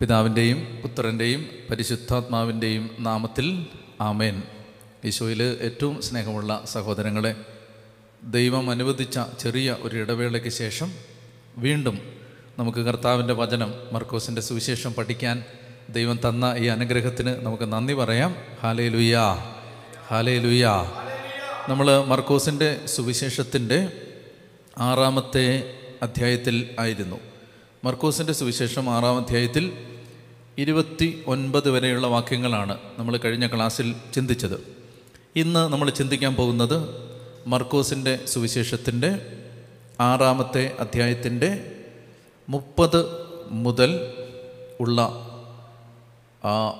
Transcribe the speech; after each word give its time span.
പിതാവിന്റെയും 0.00 0.80
പുത്രന്റെയും 0.82 1.48
പരിശുദ്ധാത്മാവിന്റെയും 1.70 2.90
നാമത്തിൽ 2.98 3.66
ആമേൻ. 4.00 4.42
ഈശോയിൽ 5.04 5.58
ഏറ്റവും 5.60 6.02
സ്നേഹമുള്ള 6.02 6.62
സഹോദരങ്ങളെ 6.64 7.34
ദൈവം 8.22 8.70
അനുവദിച്ച 8.70 9.18
ചെറിയ 9.38 9.76
ഒരു 9.80 9.96
ഇടവേളയ്ക്ക് 9.96 10.48
ശേഷം 10.48 10.92
വീണ്ടും 11.56 11.98
നമുക്ക് 12.58 12.78
കർത്താവിന്റെ 12.78 13.34
വചനം 13.34 13.74
മർക്കോസിന്റെ 13.92 14.40
സുവിശേഷം 14.40 14.94
പഠിക്കാൻ 14.94 15.44
ദൈവം 15.90 16.20
തന്ന 16.28 16.54
ഈ 16.58 16.64
അനുഗ്രഹത്തിന് 16.64 17.30
നമുക്ക് 17.30 17.72
നന്ദി 17.72 17.94
പറയാം. 17.94 18.36
ഹാലേ 18.62 18.88
ലുയാ 18.88 19.54
ഹാലേ 20.08 20.38
ലുയാ 20.38 20.74
നമ്മൾ 21.68 22.04
മർക്കോസിന്റെ 22.04 22.86
സുവിശേഷത്തിന്റെ 22.86 23.92
ആറാമത്തെ 24.78 25.74
അധ്യായത്തിൽ 26.02 26.70
ആയിരുന്നു. 26.78 27.27
മർക്കോസിന്റെ 27.84 28.32
സുവിശേഷം 28.32 28.90
ആറാം 28.90 29.16
അധ്യായത്തിൽ 29.16 29.72
ഇരുപത്തി 30.58 31.24
ഒൻപത് 31.26 31.70
വരെയുള്ള 31.70 32.06
വാക്യങ്ങളാണ് 32.06 32.78
നമ്മൾ 32.98 33.16
കഴിഞ്ഞ 33.16 33.46
ക്ലാസ്സിൽ 33.46 33.94
ചിന്തിച്ചത്. 34.14 34.56
ഇന്ന് 35.36 35.72
നമ്മൾ 35.72 35.90
ചിന്തിക്കാൻ 35.90 36.34
പോകുന്നത് 36.34 36.76
മർക്കോസിന്റെ 37.46 38.26
സുവിശേഷത്തിന്റെ 38.26 39.10
ആറാമത്തെ 40.00 40.76
അധ്യായത്തിന്റെ 40.80 41.50
മുപ്പത് 42.48 43.00
മുതൽ 43.50 43.90
ഉള്ള 44.80 45.00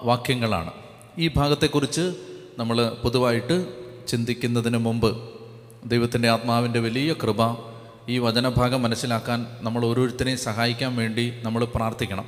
വാക്യങ്ങളാണ്. 0.03 0.73
ഈ 1.19 1.29
ഭാഗത്തെക്കുറിച്ച് 1.37 2.15
നമ്മൾ 2.59 2.91
പൊതുവായിട്ട് 3.05 3.57
ചിന്തിക്കുന്നതിന് 4.09 4.79
മുമ്പ് 4.79 5.11
ദൈവത്തിന്റെ 5.87 6.29
ആത്മാവിന്റെ 6.29 6.79
വലിയ 6.79 7.13
കൃപ 7.13 7.43
ഈ 8.09 8.19
വചനഭാഗം 8.19 8.83
മനസ്സിലാക്കാൻ 8.83 9.47
നമ്മൾ 9.61 9.85
ഓരോരുത്തരെയും 9.85 10.39
സഹായിക്കാൻ 10.39 10.97
വേണ്ടി 10.97 11.35
നമ്മൾ 11.43 11.65
പ്രാർത്ഥിക്കണം. 11.65 12.25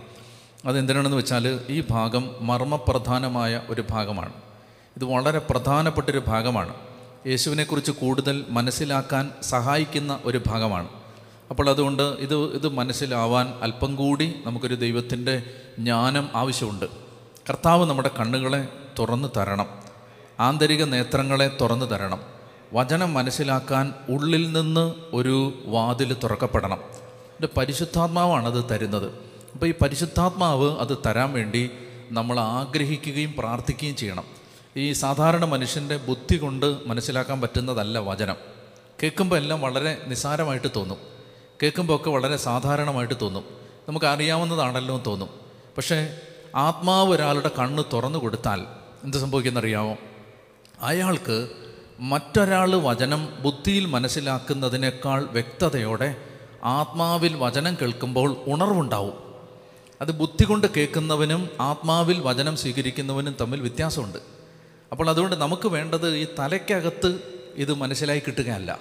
അതെന്തിനാണെന്ന് 0.64 1.16
വെച്ചാൽ 1.16 1.60
ഈ 1.68 1.84
ഭാഗം 1.90 2.30
മർമ്മപ്രധാനമായ 2.40 3.62
ഒരു 3.68 3.84
ഭാഗമാണ്. 3.90 4.32
ഇത് 4.96 5.04
വളരെ 5.04 5.38
പ്രധാനപ്പെട്ടൊരു 5.38 6.22
ഭാഗമാണ്. 6.26 6.74
യേശുവിനെക്കുറിച്ച് 7.26 7.90
കൂടുതൽ 7.90 8.44
മനസ്സിലാക്കാൻ 8.48 9.30
സഹായിക്കുന്ന 9.42 10.20
ഒരു 10.24 10.42
ഭാഗമാണ്. 10.46 10.88
അപ്പോൾ 11.50 11.70
അതുകൊണ്ട് 11.70 12.02
ഇത് 12.02 12.36
ഇത് 12.36 12.68
മനസ്സിലാവാൻ 12.68 13.54
അല്പം 13.62 13.96
കൂടി 13.96 14.34
നമുക്കൊരു 14.46 14.74
ദൈവത്തിന്റെ 14.74 15.42
ജ്ഞാനം 15.78 16.28
ആവശ്യമുണ്ട്. 16.34 16.86
കർത്താവ് 17.50 17.86
നമ്മുടെ 17.86 18.10
കണ്ണുകളെ 18.20 18.68
തുറന്നു 18.98 19.28
തരണം. 19.36 19.66
ആന്തരിക 20.40 20.84
നേത്രങ്ങളെ 20.84 21.56
തുറന്നു 21.60 21.86
തരണം. 21.86 22.39
വചനം 22.72 23.14
മനസ്സിലാക്കാൻ 23.14 23.94
ഉള്ളിൽ 24.08 24.52
നിന്ന് 24.52 24.94
ഒരു 25.12 25.62
വാതിൽ 25.64 26.14
തുറക്കപ്പെടണം. 26.14 26.76
എന്റെ 26.76 27.48
പരിശുദ്ധാത്മാവാണ് 27.56 28.46
അത് 28.46 28.64
തരുന്നത്. 28.70 29.06
അപ്പോൾ 29.52 29.66
ഈ 29.66 29.74
പരിശുദ്ധാത്മാവ് 29.82 30.78
അത് 30.78 30.98
തരാൻ 31.06 31.32
വേണ്ടി 31.32 31.70
നമ്മൾ 32.10 32.40
ആഗ്രഹിക്കുകയും 32.40 33.34
പ്രാർത്ഥിക്കുകയും 33.38 33.96
ചെയ്യണം. 33.96 34.24
ഈ 34.76 34.92
സാധാരണ 34.92 35.44
മനുഷ്യന്റെ 35.44 35.96
ബുദ്ധി 35.96 36.36
കൊണ്ട് 36.36 36.76
മനസ്സിലാക്കാൻ 36.86 37.40
പറ്റുന്നതല്ല 37.40 37.98
വചനം. 37.98 38.36
കേൾക്കുമ്പോൾ 39.02 39.36
എല്ലാം 39.36 39.60
വളരെ 39.60 40.02
നിസാരമായിട്ട് 40.06 40.66
തോന്നും. 40.76 40.98
കേൾക്കുമ്പോൾ 41.62 41.96
ഒക്കെ 41.96 42.10
വളരെ 42.10 42.36
സാധാരണമായിട്ട് 42.36 43.14
തോന്നും. 43.22 43.44
നമുക്ക് 43.88 44.06
അറിയാവുന്നതാണല്ലോ 44.06 44.94
എന്ന് 44.94 45.04
തോന്നും. 45.04 45.28
പക്ഷേ 45.76 46.18
ആത്മാവ് 46.56 47.10
ഒരാളുടെ 47.10 47.50
കണ്ണ് 47.58 47.82
തുറന്നു 47.92 48.18
കൊടുത്താൽ 48.18 48.66
എന്ത് 49.04 49.16
സംഭവിക്കുന്നറിയാമോ 49.16 49.96
അയാൾക്ക് 50.80 51.48
മറ്റൊരാൾ 52.00 52.76
വചനം 52.76 53.42
ബുദ്ധിയിൽ 53.42 53.86
മനസ്സിലാക്കുന്നതിനേക്കാൾ 53.86 55.24
വ്യക്തതയോടെ 55.24 56.16
ആത്മാവിൽ 56.64 57.36
വചനം 57.36 57.76
കേൾക്കുമ്പോൾ 57.82 58.36
ഉണർവുണ്ടാവും. 58.46 59.14
അത് 60.00 60.10
ബുദ്ധി 60.10 60.44
കൊണ്ട് 60.44 60.66
കേൾക്കുന്നവനും 60.76 61.48
ആത്മാവിൽ 61.60 62.20
വചനം 62.20 62.56
സ്വീകരിക്കുന്നവനും 62.56 63.36
തമ്മിൽ 63.40 63.60
വ്യത്യാസമുണ്ട്. 63.60 64.18
അപ്പോൾ 64.92 65.10
അതുകൊണ്ട് 65.10 65.36
നമുക്ക് 65.36 65.68
വേണ്ടത് 65.68 66.16
ഈ 66.16 66.26
തലയ്ക്കകത്ത് 66.38 67.20
ഇത് 67.54 67.74
മനസ്സിലായി 67.74 68.22
കിട്ടുകയല്ല. 68.26 68.78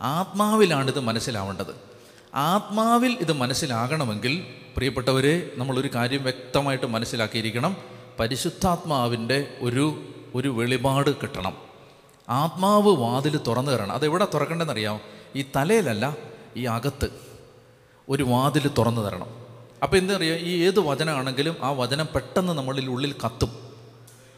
ആത്മാവിലാണ് 0.00 0.90
ഇത് 0.90 1.00
മനസ്സിലാവേണ്ടത്. 1.00 1.74
ആത്മാവിൽ 2.34 3.12
ഇത് 3.20 3.32
മനസ്സിലാകണമെങ്കിൽ 3.32 4.46
പ്രിയപ്പെട്ടവരെ 4.76 5.50
നമ്മളൊരു 5.54 5.90
കാര്യം 5.94 6.22
വ്യക്തമായിട്ട് 6.22 6.86
മനസ്സിലാക്കിയിരിക്കണം. 6.86 7.76
പരിശുദ്ധാത്മാവിന്റെ 8.20 9.48
ഒരു 9.60 10.04
ഒരു 10.34 10.48
വെളിപാട് 10.48 11.16
കിട്ടണം. 11.16 11.65
ആത്മാവ് 12.28 12.88
വാതിൽ 12.88 13.40
തുറന്നു 13.46 13.70
തരണം. 13.70 13.92
അതെവിടെ 13.92 14.26
തുറക്കണ്ടെന്നറിയാം 14.34 15.00
ഈ 15.36 15.44
തലയിലല്ല 15.56 16.16
ഈ 16.56 16.64
അകത്ത് 16.64 17.10
ഒരു 18.08 18.22
വാതിൽ 18.22 18.70
തുറന്നു 18.78 19.02
തരണം. 19.02 19.28
അപ്പോൾ 19.82 19.96
എന്താ 19.96 20.16
പറയുക 20.16 20.34
ഈ 20.34 20.64
ഏത് 20.64 20.80
വചനമാണെങ്കിലും 20.80 21.56
ആ 21.62 21.70
വചനം 21.70 22.08
പെട്ടെന്ന് 22.14 22.52
നമ്മളിൽ 22.52 22.90
ഉള്ളിൽ 22.90 23.12
കത്തും. 23.12 23.66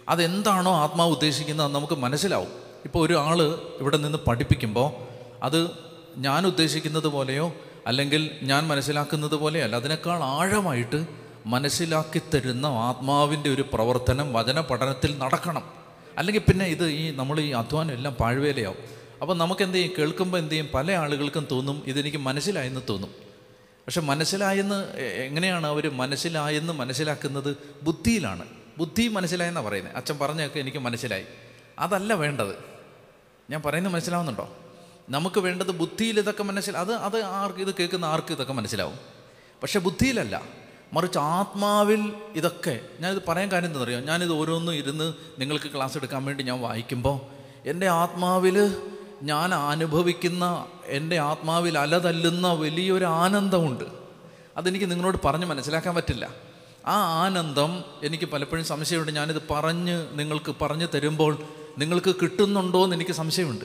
അതെന്താണോ 0.08 0.72
ആത്മാവ് 0.72 1.10
ഉദ്ദേശിക്കുന്നത് 1.10 1.66
അത് 1.66 1.74
നമുക്ക് 1.74 1.94
മനസ്സിലാവും. 1.94 2.48
ഇപ്പോൾ 2.84 3.06
ഒരാൾ 3.06 3.42
ഇവിടെ 3.80 3.96
നിന്ന് 3.96 4.18
പഠിപ്പിക്കുമ്പോൾ 4.18 4.92
അത് 5.42 5.70
ഞാൻ 6.16 6.46
ഉദ്ദേശിക്കുന്നത് 6.46 7.06
പോലെയോ 7.06 7.52
അല്ലെങ്കിൽ 7.86 8.30
ഞാൻ 8.42 8.68
മനസ്സിലാക്കുന്നത് 8.68 9.34
പോലെയല്ല 9.34 9.76
അതിനേക്കാൾ 9.76 10.22
ആഴമായിട്ട് 10.22 11.06
മനസ്സിലാക്കി 11.46 12.22
തരുന്ന 12.34 12.66
ആത്മാവിന്റെ 12.66 13.50
ഒരു 13.50 13.64
പ്രവർത്തനം 13.72 14.32
വചന 14.32 14.60
പഠനത്തിൽ 14.60 15.18
നടക്കണം. 15.18 15.77
അല്ലെങ്കിൽ 16.18 16.40
പിന്നെ 16.40 16.66
ഇത് 16.66 16.88
ഈ 16.88 17.10
നമ്മൾ 17.10 17.40
ഈ 17.40 17.50
അധ്വാനം 17.50 17.92
എല്ലാം 17.92 18.14
പാഴ്വേലയാവും. 18.14 18.78
അപ്പോൾ 19.20 19.36
നമുക്ക് 19.36 19.62
എന്ത് 19.62 19.76
ചെയ്യും? 19.76 19.92
കേൾക്കുമ്പോൾ 19.98 20.38
എന്ത് 20.38 20.52
ചെയ്യും? 20.52 20.68
പല 20.74 20.92
ആളുകൾക്കും 20.92 21.48
തോന്നും 21.50 21.82
ഇതെനിക്ക് 21.86 22.16
മനസ്സിലായെന്ന് 22.16 22.80
തോന്നും. 22.88 23.10
പക്ഷെ 23.86 24.00
മനസ്സിലായെന്ന് 24.00 24.96
എങ്ങനെയാണ് 24.96 25.66
അവർ 25.66 25.90
മനസ്സിലായെന്ന് 25.92 26.72
മനസ്സിലാക്കുന്നത്? 26.72 27.56
ബുദ്ധിയിലാണ്. 27.82 28.44
ബുദ്ധി 28.78 29.08
മനസ്സിലായെന്നാണ് 29.08 29.66
പറയുന്നത്. 29.66 29.96
അച്ഛൻ 29.96 30.18
പറഞ്ഞൊക്കെ 30.18 30.58
എനിക്ക് 30.58 30.78
മനസ്സിലായി. 30.78 31.24
അതല്ല 31.78 32.14
വേണ്ടത്. 32.14 32.54
ഞാൻ 33.50 33.62
പറയുന്നത് 33.64 33.92
മനസ്സിലാവുന്നുണ്ടോ? 33.92 34.56
നമുക്ക് 35.10 35.40
വേണ്ടത് 35.40 35.70
ബുദ്ധിയിൽ 35.70 36.18
ഇതൊക്കെ 36.18 36.42
മനസ്സിലാവും 36.42 36.86
അത് 36.86 36.94
അത് 36.94 37.24
ആർക്ക് 37.24 37.58
ഇത് 37.58 37.74
കേൾക്കുന്ന 37.74 38.04
ആർക്ക് 38.04 38.32
ഇതൊക്കെ 38.32 38.52
മനസ്സിലാവും? 38.52 38.98
പക്ഷെ 39.62 39.78
ബുദ്ധിയിലല്ല. 39.78 40.42
മറിച്ച് 40.92 41.18
ആത്മാവിൽ 41.18 42.12
ഇതൊക്കെ 42.34 42.80
ഞാനിത് 43.00 43.22
പറയാൻ 43.28 43.52
കാര്യം 43.52 43.66
എന്താ 43.66 43.82
അറിയാം 43.82 44.06
ഞാനിത് 44.06 44.32
ഓരോന്നും 44.32 44.74
ഇരുന്ന് 44.74 45.12
നിങ്ങൾക്ക് 45.38 45.70
ക്ലാസ് 45.74 45.96
എടുക്കാൻ 45.96 46.24
വേണ്ടി 46.24 46.44
ഞാൻ 46.44 46.60
വായിക്കുമ്പോൾ 46.60 47.20
എന്റെ 47.68 47.88
ആത്മാവിൽ 47.88 48.76
ഞാൻ 49.22 49.54
അനുഭവിക്കുന്ന 49.54 50.66
എന്റെ 50.86 51.18
ആത്മാവിൽ 51.18 51.78
അലതല്ലുന്ന 51.78 52.52
വലിയൊരു 52.52 53.04
ആനന്ദമുണ്ട്. 53.04 53.84
അതെനിക്ക് 54.56 54.90
നിങ്ങളോട് 54.90 55.18
പറഞ്ഞ് 55.24 55.46
മനസ്സിലാക്കാൻ 55.46 55.94
പറ്റില്ല. 55.94 56.28
ആ 56.86 57.24
ആനന്ദം 57.24 57.84
എനിക്ക് 58.02 58.24
പലപ്പോഴും 58.24 58.64
സംശയമുണ്ട്. 58.64 59.12
ഞാനിത് 59.12 59.42
പറഞ്ഞ് 59.50 60.06
നിങ്ങൾക്ക് 60.12 60.54
പറഞ്ഞു 60.62 60.86
തരുമ്പോൾ 60.94 61.38
നിങ്ങൾക്ക് 61.78 62.14
കിട്ടുന്നുണ്ടോ 62.14 62.84
എന്ന് 62.84 62.96
എനിക്ക് 62.96 63.12
സംശയമുണ്ട്. 63.12 63.64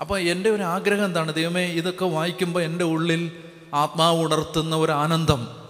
അപ്പോൾ 0.00 0.18
എന്റെ 0.18 0.50
ഒരു 0.50 0.62
ആഗ്രഹം 0.62 1.04
എന്താണ്? 1.04 1.34
ദൈവമേ 1.34 1.64
ഇതൊക്കെ 1.66 2.04
വായിക്കുമ്പോൾ 2.04 2.62
എന്റെ 2.62 2.84
ഉള്ളിൽ 2.84 3.32
ആത്മാവ് 3.74 4.24
ഉണർത്തുന്ന 4.24 4.76
ഒരു 4.76 4.92
ആനന്ദം. 4.92 5.63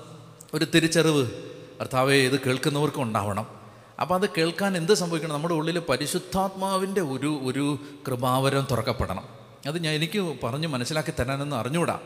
ഒരു 0.55 0.67
തിരിച്ചറിവ്. 0.75 1.31
കർത്താവെ 1.81 2.15
ഇത് 2.15 2.41
കേൾക്കുന്നവർക്കും 2.41 3.03
ഉണ്ടാവണം. 3.03 3.47
അപ്പോൾ 4.01 4.15
അത് 4.15 4.29
കേൾക്കാൻ 4.39 4.77
എന്ത് 4.77 4.95
സംഭവിക്കണം? 4.95 5.35
നമ്മുടെ 5.35 5.55
ഉള്ളിൽ 5.55 5.79
പരിശുദ്ധാത്മാവിന്റെ 5.79 7.01
ഒരു 7.01 7.41
ഒരു 7.45 7.79
കൃപാവരം 8.07 8.67
തുറക്കപ്പെടണം. 8.71 9.25
അത് 9.67 9.79
ഞാൻ 9.85 9.95
എനിക്ക് 9.95 10.35
പറഞ്ഞ് 10.45 10.67
മനസ്സിലാക്കി 10.67 11.11
തരാനൊന്നും 11.11 11.57
അറിഞ്ഞുകൂടാ 11.57 11.99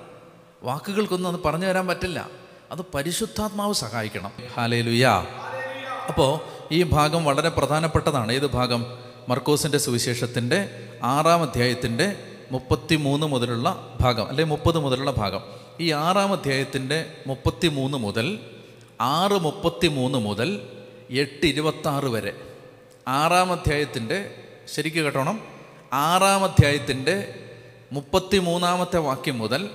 വാക്കുകൾക്കൊന്നും 0.62 1.30
അത് 1.30 1.40
പറഞ്ഞു 1.44 1.66
തരാൻ 1.66 1.86
പറ്റില്ല. 1.86 2.28
അത് 2.72 2.78
പരിശുദ്ധാത്മാവ് 2.94 3.72
സഹായിക്കണം. 3.72 4.32
ഹാലേ 4.54 4.80
ലുയാ 4.80 5.26
അപ്പോൾ 6.08 6.40
ഈ 6.72 6.82
ഭാഗം 6.82 7.24
വളരെ 7.24 7.48
പ്രധാനപ്പെട്ടതാണ്. 7.48 8.32
ഏത് 8.32 8.46
ഭാഗം? 8.46 8.86
മർക്കോസിന്റെ 9.28 9.78
സുവിശേഷത്തിന്റെ 9.78 10.88
ആറാം 11.02 11.42
അധ്യായത്തിന്റെ 11.42 12.16
മുപ്പത്തി 12.50 12.96
മൂന്ന് 12.96 13.26
മുതലുള്ള 13.26 13.96
ഭാഗം. 14.00 14.28
അല്ലെ 14.28 14.44
മുപ്പത് 14.44 14.78
മുതലുള്ള 14.78 15.10
ഭാഗം. 15.10 15.57
ഈ 15.80 15.90
ആറാം 15.90 16.32
അധ്യായത്തിന്റെ 16.32 17.12
മുപ്പത്തി 17.26 17.68
മൂന്ന് 17.68 17.98
മുതൽ 17.98 18.38
ആറ് 19.00 19.32
മുപ്പത്തി 19.32 19.88
മൂന്ന് 19.88 20.18
മുതൽ 20.18 20.68
എട്ട് 21.10 21.46
ഇരുപത്താറ് 21.46 22.04
വരെ. 22.04 22.32
ആറാം 23.08 23.52
അധ്യായത്തിന്റെ 23.52 24.34
ശരിക്കും 24.74 25.04
കേട്ടോണം. 25.04 25.48
ആറാം 25.92 26.44
അധ്യായത്തിന്റെ 26.44 27.34
മുപ്പത്തി 27.92 28.38
മൂന്നാമത്തെ 28.38 28.98
വാക്യം 28.98 29.38
മുതൽ 29.38 29.70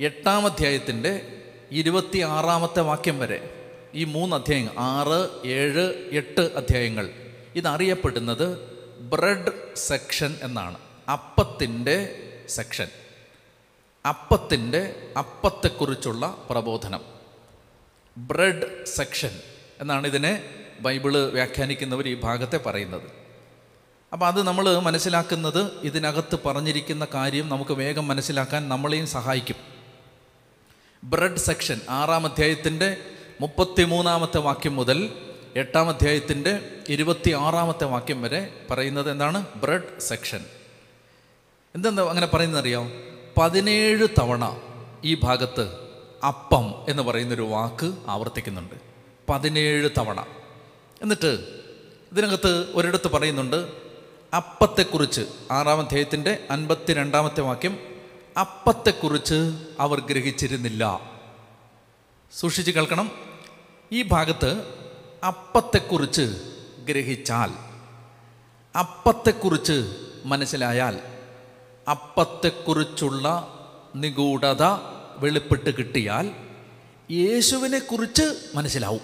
എട്ടാം 0.00 0.46
അധ്യായത്തിന്റെ 0.46 1.42
ഇരുപത്തി 1.70 2.18
ആറാമത്തെ 2.18 2.80
വാക്യം 2.80 3.18
വരെ. 3.18 3.68
ഈ 3.94 4.04
മൂന്ന് 4.04 4.36
അധ്യായങ്ങൾ 4.36 4.72
ആറ് 4.78 5.48
ഏഴ് 5.48 6.08
എട്ട് 6.12 6.40
അധ്യായങ്ങൾ. 6.40 7.10
ഇതറിയപ്പെടുന്നത് 7.54 8.58
ബ്രെഡ് 9.00 9.76
സെക്ഷൻ 9.76 10.36
എന്നാണ്. 10.42 10.78
അപ്പത്തിന്റെ 11.12 12.22
സെക്ഷൻ. 12.48 12.86
അപ്പത്തിന്റെ 14.06 15.12
അപ്പത്തെക്കുറിച്ചുള്ള 15.16 16.46
പ്രബോധനം. 16.50 17.00
ബ്രെഡ് 18.18 18.86
സെക്ഷൻ 18.86 19.30
എന്നാണ് 19.80 20.06
ഇതിനെ 20.06 20.44
ബൈബിൾ 20.80 21.16
വ്യാഖ്യാനിക്കുന്നവർ 21.30 22.08
ഈ 22.08 22.14
ഭാഗത്തെ 22.14 22.56
പറയുന്നത്. 22.56 23.02
അപ്പോൾ 24.12 24.26
അത് 24.26 24.42
നമ്മൾ 24.42 24.78
മനസ്സിലാക്കുന്നത് 24.78 25.70
ഇതിനകത്ത് 25.82 26.38
പറഞ്ഞിരിക്കുന്ന 26.46 27.06
കാര്യം 27.14 27.48
നമുക്ക് 27.48 27.72
വേഗം 27.72 28.08
മനസ്സിലാക്കാൻ 28.08 28.68
നമ്മളെയും 28.68 29.06
സഹായിക്കും. 29.06 29.56
ബ്രെഡ് 31.04 31.36
സെക്ഷൻ 31.36 31.80
ആറാം 31.88 32.26
അധ്യായത്തിന്റെ 32.26 32.96
മുപ്പത്തിമൂന്നാമത്തെ 33.40 34.38
വാക്യം 34.38 34.76
മുതൽ 34.76 35.12
എട്ടാം 35.56 35.88
അധ്യായത്തിന്റെ 35.88 36.76
ഇരുപത്തി 36.88 37.30
ആറാമത്തെ 37.30 37.84
വാക്യം 37.84 38.22
വരെ 38.22 38.66
പറയുന്നത് 38.70 39.10
എന്താണ്? 39.10 39.46
Bread 39.56 40.00
section. 40.00 40.44
എന്തെന്താ 41.74 42.04
അങ്ങനെ 42.04 42.26
പറയുന്നത് 42.26 42.64
പതിനേഴ് 43.36 44.08
തവണ 44.20 44.60
ഈ 45.04 45.14
ഭാഗത്ത് 45.14 45.76
അപ്പം 46.26 46.86
എന്ന് 46.88 47.02
പറയുന്നൊരു 47.02 47.42
വാക്ക് 47.42 47.92
ആവർത്തിക്കുന്നുണ്ട്. 48.08 48.74
പതിനേഴ് 49.28 49.90
തവണ. 49.98 50.24
എന്നിട്ട് 51.02 51.60
ഇതിനകത്ത് 52.12 52.72
ഒരിടത്ത് 52.74 53.08
പറയുന്നുണ്ട് 53.08 53.72
അപ്പത്തെക്കുറിച്ച്. 54.36 55.20
ആറാം 55.50 55.80
അധ്യായത്തിന്റെ 55.80 56.46
അൻപത്തി 56.50 56.92
രണ്ടാമത്തെ 56.92 57.40
വാക്യം 57.40 57.78
അപ്പത്തെക്കുറിച്ച് 58.40 59.64
അവർ 59.80 60.00
ഗ്രഹിച്ചിരുന്നില്ല. 60.00 61.00
സൂക്ഷിച്ച് 62.32 62.70
കേൾക്കണം. 62.70 63.10
ഈ 63.92 64.02
ഭാഗത്ത് 64.02 64.64
അപ്പത്തെക്കുറിച്ച് 65.26 66.54
ഗ്രഹിച്ചാൽ 66.84 67.50
അപ്പത്തെക്കുറിച്ച് 68.78 69.94
മനസ്സിലായാൽ 70.24 70.98
അപ്പത്തെക്കുറിച്ചുള്ള 71.88 73.54
നിഗൂഢത 73.94 74.62
വെളിപ്പെട്ട് 75.16 75.76
കിട്ടിയാൽ 75.76 76.30
യേശുവിനെക്കുറിച്ച് 77.10 78.34
മനസ്സിലാവും. 78.54 79.00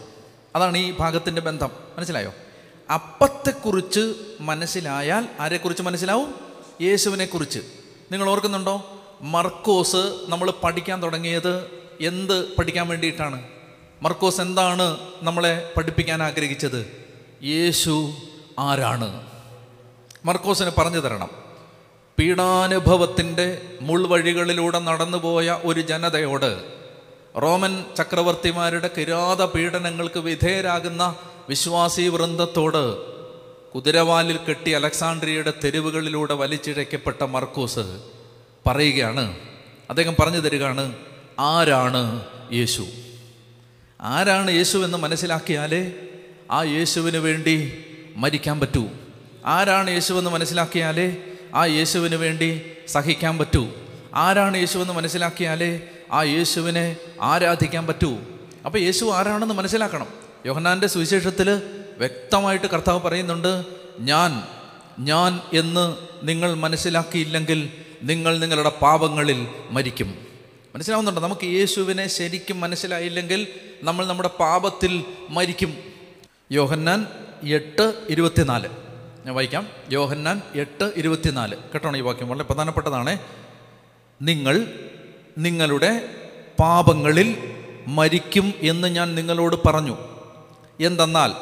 അതാണ് 0.56 0.78
ഈ 0.78 0.94
ഭാഗത്തിന്റെ 0.98 1.42
ബന്ധം. 1.42 1.70
മനസ്സിലായോ? 1.98 2.34
അപ്പത്തെക്കുറിച്ച് 2.94 4.14
മനസ്സിലായാൽ 4.40 5.28
ആരെക്കുറിച്ച് 5.40 5.82
മനസ്സിലാവും? 5.82 6.34
യേശുവിനെക്കുറിച്ച്. 6.82 7.58
നിങ്ങൾ 8.12 8.30
ഓർക്കുന്നുണ്ടോ? 8.30 9.00
മർക്കോസ് 9.22 10.20
നമ്മൾ 10.28 10.52
പഠിക്കാൻ 10.64 11.02
തുടങ്ങിയത് 11.02 11.70
എന്ത് 12.00 12.56
പഠിക്കാൻ 12.56 12.88
വേണ്ടിയിട്ടാണ്? 12.88 13.42
മർക്കോസ് 14.02 14.40
എന്താണ് 14.40 14.96
നമ്മളെ 15.22 15.72
പഠിപ്പിക്കാൻ 15.76 16.22
ആഗ്രഹിച്ചത്? 16.22 17.06
യേശു 17.44 18.12
ആരാണ്? 18.58 19.26
മർക്കോസിന് 20.24 20.70
പറഞ്ഞു 20.78 20.98
തരണം. 20.98 21.45
പീഡാനുഭവത്തിന്റെ 22.18 23.62
മുൾവഴികളിലൂടെ 23.80 24.78
നടന്നുപോയ 24.78 25.60
ഒരു 25.64 25.80
ജനതയോട് 25.80 26.64
റോമൻ 27.42 27.84
ചക്രവർത്തിമാരുടെ 27.96 28.90
കിരാത 28.98 29.44
പീഡനങ്ങൾക്ക് 29.44 30.18
വിധേയരാകുന്ന 30.18 31.16
വിശ്വാസി 31.48 32.02
വൃന്ദത്തോട് 32.02 32.96
കുതിരവാലിൽ 33.72 34.38
കെട്ടി 34.48 34.70
അലക്സാണ്ട്രിയയുടെ 34.70 35.52
തെരുവുകളിലൂടെ 35.64 36.34
വലിച്ചിഴയ്ക്കപ്പെട്ട 36.34 37.24
മർക്കൂസ് 37.24 38.00
പറയുകയാണ്. 38.66 39.36
അദ്ദേഹം 39.90 40.16
പറഞ്ഞു 40.20 40.38
തരികയാണ് 40.38 40.96
ആരാണ് 41.38 42.24
യേശു? 42.52 42.86
ആരാണ് 44.00 44.50
യേശു 44.50 44.78
എന്ന് 44.78 44.98
മനസ്സിലാക്കിയാലേ 44.98 45.92
ആ 46.50 46.62
യേശുവിന് 46.62 47.16
വേണ്ടി 47.16 47.84
മരിക്കാൻ 48.16 48.60
പറ്റൂ. 48.60 48.84
ആരാണ് 49.46 49.90
യേശു 49.90 50.14
എന്ന് 50.14 50.30
മനസ്സിലാക്കിയാലേ 50.30 51.16
ആ 51.56 51.64
യേശുവിന് 51.64 52.14
വേണ്ടി 52.14 52.62
സഹിക്കാൻ 52.88 53.38
പറ്റൂ. 53.38 53.68
ആരാണ് 54.14 54.56
യേശുവെന്ന് 54.56 54.92
മനസ്സിലാക്കിയാലേ 54.92 55.80
ആ 56.12 56.22
യേശുവിനെ 56.22 56.96
ആരാധിക്കാൻ 57.22 57.86
പറ്റൂ. 57.86 58.18
അപ്പോൾ 58.66 58.78
യേശു 58.78 59.04
ആരാണെന്ന് 59.04 59.54
മനസ്സിലാക്കണം. 59.54 60.06
യോഹന്നാന്റെ 60.46 60.86
സുവിശേഷത്തിൽ 60.86 61.62
വ്യക്തമായിട്ട് 61.98 62.66
കർത്താവ് 62.66 63.00
പറയുന്നുണ്ട് 63.00 63.64
ഞാൻ 64.00 64.42
ഞാൻ 64.98 65.40
എന്ന് 65.52 65.94
നിങ്ങൾ 66.22 66.54
മനസ്സിലാക്കിയില്ലെങ്കിൽ 66.54 67.70
നിങ്ങൾ 68.02 68.38
നിങ്ങളുടെ 68.38 68.68
പാപങ്ങളിൽ 68.68 69.46
മരിക്കും. 69.70 70.18
മനസ്സിലാവുന്നുണ്ടോ? 70.74 71.22
നമുക്ക് 71.22 71.44
യേശുവിനെ 71.44 72.06
ശരിക്കും 72.08 72.60
മനസ്സിലായില്ലെങ്കിൽ 72.60 73.46
നമ്മൾ 73.82 74.06
നമ്മുടെ 74.06 74.28
പാപത്തിൽ 74.28 75.04
മരിക്കും. 75.28 75.76
യോഹന്നാൻ 76.52 77.06
എട്ട് 77.42 77.94
ഇരുപത്തിനാല്. 78.10 78.85
ഞാൻ 79.26 79.34
വായിക്കാം. 79.34 79.68
യോഹന്നാൻ 79.90 80.42
എട്ട് 80.54 80.92
ഇരുപത്തിനാല്. 80.96 81.54
കേട്ടോണം 81.56 81.96
ഈ 81.96 82.00
വാക്യം 82.00 82.28
വളരെ 82.28 82.42
പ്രധാനപ്പെട്ടതാണ്. 82.42 83.18
നിങ്ങൾ 84.22 84.66
നിങ്ങളുടെ 85.38 86.08
പാപങ്ങളിൽ 86.60 87.54
മരിക്കും 87.86 88.54
എന്ന് 88.62 88.88
ഞാൻ 88.88 89.14
നിങ്ങളോട് 89.14 89.56
പറഞ്ഞു. 89.68 89.98
എന്തെന്നാൽ 90.80 91.32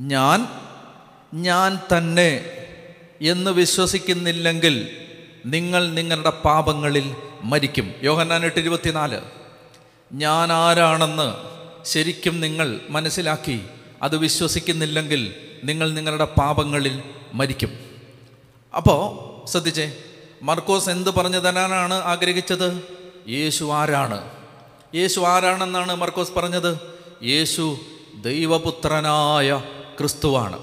ഞാൻ 0.00 0.48
ഞാൻ 1.34 1.78
തന്നെ 1.98 2.44
എന്ന് 3.20 3.50
വിശ്വസിക്കുന്നില്ലെങ്കിൽ 3.50 5.06
നിങ്ങൾ 5.46 5.88
നിങ്ങളുടെ 5.88 6.30
പാപങ്ങളിൽ 6.30 7.16
മരിക്കും. 7.42 7.94
യോഹന്നാൻ 8.02 8.44
എട്ട് 8.44 8.60
ഇരുപത്തിനാല്. 8.60 9.20
ഞാൻ 10.12 10.52
ആരാണെന്ന് 10.52 11.34
ശരിക്കും 11.84 12.40
നിങ്ങൾ 12.40 12.80
മനസ്സിലാക്കി. 12.90 13.64
അത് 14.02 14.16
വിശ്വസിക്കുന്നില്ലെങ്കിൽ 14.16 15.34
നിങ്ങൾ 15.64 15.90
നിങ്ങളുടെ 15.90 16.24
പാപങ്ങളിൽ 16.24 17.02
മരിക്കും. 17.34 17.78
അപ്പോൾ 18.76 19.26
ശ്രദ്ധിച്ചേ 19.48 19.96
മർക്കോസ് 20.42 20.90
എന്ത് 20.90 21.10
പറഞ്ഞു 21.10 21.38
തരാനാണ് 21.38 21.94
ആഗ്രഹിച്ചത്? 21.94 22.82
യേശു 23.28 23.64
ആരാണ്? 23.64 24.30
യേശു 24.94 25.20
ആരാണെന്നാണ് 25.20 25.94
മർക്കോസ് 25.94 26.32
പറഞ്ഞത്? 26.32 26.78
യേശു 27.22 27.78
ദൈവപുത്രനായ 28.20 29.62
ക്രിസ്തുവാണ്. 29.98 30.58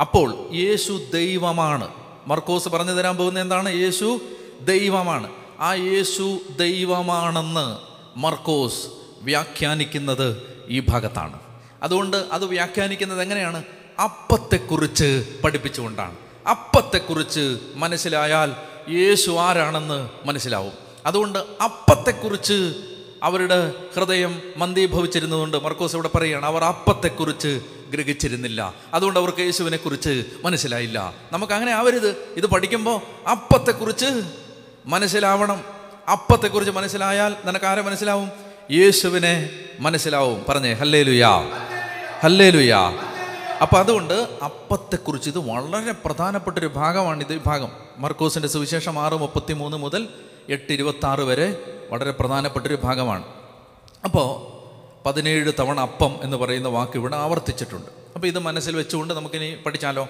അപ്പോൾ 0.00 0.54
യേശു 0.54 1.06
ദൈവമാണ്. 1.12 1.88
മർക്കോസ് 2.26 2.68
പറഞ്ഞു 2.68 2.92
തരാൻ 2.92 3.16
പോകുന്ന 3.16 3.40
എന്താണ്? 3.40 3.74
യേശു 3.74 4.20
ദൈവമാണ്. 4.60 5.30
ആ 5.60 5.74
യേശു 5.74 6.38
ദൈവമാണെന്ന് 6.58 7.78
മർക്കോസ് 8.18 8.86
വ്യാഖ്യാനിക്കുന്നത് 9.22 10.42
ഈ 10.68 10.80
ഭാഗത്താണ്. 10.80 11.38
അതുകൊണ്ട് 11.82 12.16
അത് 12.32 12.44
വ്യാഖ്യാനിക്കുന്നത് 12.44 13.22
എങ്ങനെയാണ്? 13.22 13.62
അപ്പത്തെക്കുറിച്ച് 14.00 15.26
പഠിപ്പിച്ചുകൊണ്ടാണ്. 15.44 16.16
അപ്പത്തെക്കുറിച്ച് 16.50 17.58
മനസ്സിലായാൽ 17.74 18.52
യേശു 18.88 19.30
ആരാണെന്ന് 19.30 20.08
മനസ്സിലാവും. 20.24 20.72
അതുകൊണ്ട് 21.06 21.38
അപ്പത്തെക്കുറിച്ച് 21.38 22.74
അവരുടെ 23.22 23.72
ഹൃദയം 23.96 24.42
മന്ദീഭവിച്ചിരുന്നതുകൊണ്ട് 24.56 25.56
മർക്കോസ് 25.56 25.94
ഇവിടെ 25.94 26.08
പറയുകയാണ് 26.14 26.46
അവർ 26.46 26.64
അപ്പത്തെക്കുറിച്ച് 26.64 27.60
ഗ്രഹിച്ചിരുന്നില്ല. 27.90 28.74
അതുകൊണ്ട് 28.94 29.20
അവർക്ക് 29.20 29.38
യേശുവിനെക്കുറിച്ച് 29.38 30.24
മനസ്സിലായില്ല. 30.44 31.14
നമുക്ക് 31.32 31.52
അങ്ങനെ 31.52 31.72
ആവരുത്. 31.72 32.16
ഇത് 32.36 32.46
പഠിക്കുമ്പോൾ 32.46 33.28
അപ്പത്തെക്കുറിച്ച് 33.30 34.22
മനസ്സിലാവണം. 34.86 35.64
അപ്പത്തെക്കുറിച്ച് 36.12 36.72
മനസ്സിലായാൽ 36.72 37.36
നിനക്ക് 37.44 37.64
ആരെ 37.64 37.82
മനസ്സിലാവും? 37.82 38.30
യേശുവിനെ 38.70 39.50
മനസ്സിലാവും. 39.80 40.44
പറഞ്ഞേ 40.48 40.72
ഹല്ലേ 40.72 41.02
ലുയാ 41.02 41.48
ഹല്ലേ 42.22 42.50
ലുയാ 42.50 43.09
അപ്പം 43.62 43.78
അതുകൊണ്ട് 43.78 44.38
അപ്പത്തെക്കുറിച്ച് 44.44 45.30
ഇത് 45.30 45.38
വളരെ 45.38 45.92
പ്രധാനപ്പെട്ടൊരു 45.92 46.66
ഭാഗമാണ് 46.66 47.24
ഇത് 47.24 47.40
ഭാഗം. 47.46 47.68
മർക്കോസിന്റെ 47.98 48.48
സുവിശേഷം 48.48 48.98
ആറ് 48.98 49.12
മുപ്പത്തി 49.12 49.52
മൂന്ന് 49.52 49.76
മുതൽ 49.76 50.08
എട്ട് 50.48 50.72
ഇരുപത്തി 50.72 51.22
വരെ 51.22 51.64
വളരെ 51.90 52.10
പ്രധാനപ്പെട്ട 52.10 52.66
ഒരു 52.66 52.78
ഭാഗമാണ്. 52.84 53.24
അപ്പോൾ 54.04 54.50
പതിനേഴ് 55.06 55.52
തവണ 55.58 55.80
അപ്പം 55.80 56.16
എന്ന് 56.22 56.36
പറയുന്ന 56.36 56.68
വാക്ക് 56.68 56.96
ഇവിടെ 56.96 57.16
ആവർത്തിച്ചിട്ടുണ്ട്. 57.16 57.86
അപ്പോൾ 58.14 58.26
ഇത് 58.26 58.38
മനസ്സിൽ 58.38 58.76
വെച്ചുകൊണ്ട് 58.76 59.14
നമുക്കിനി 59.14 59.56
പഠിച്ചാലോ? 59.66 60.08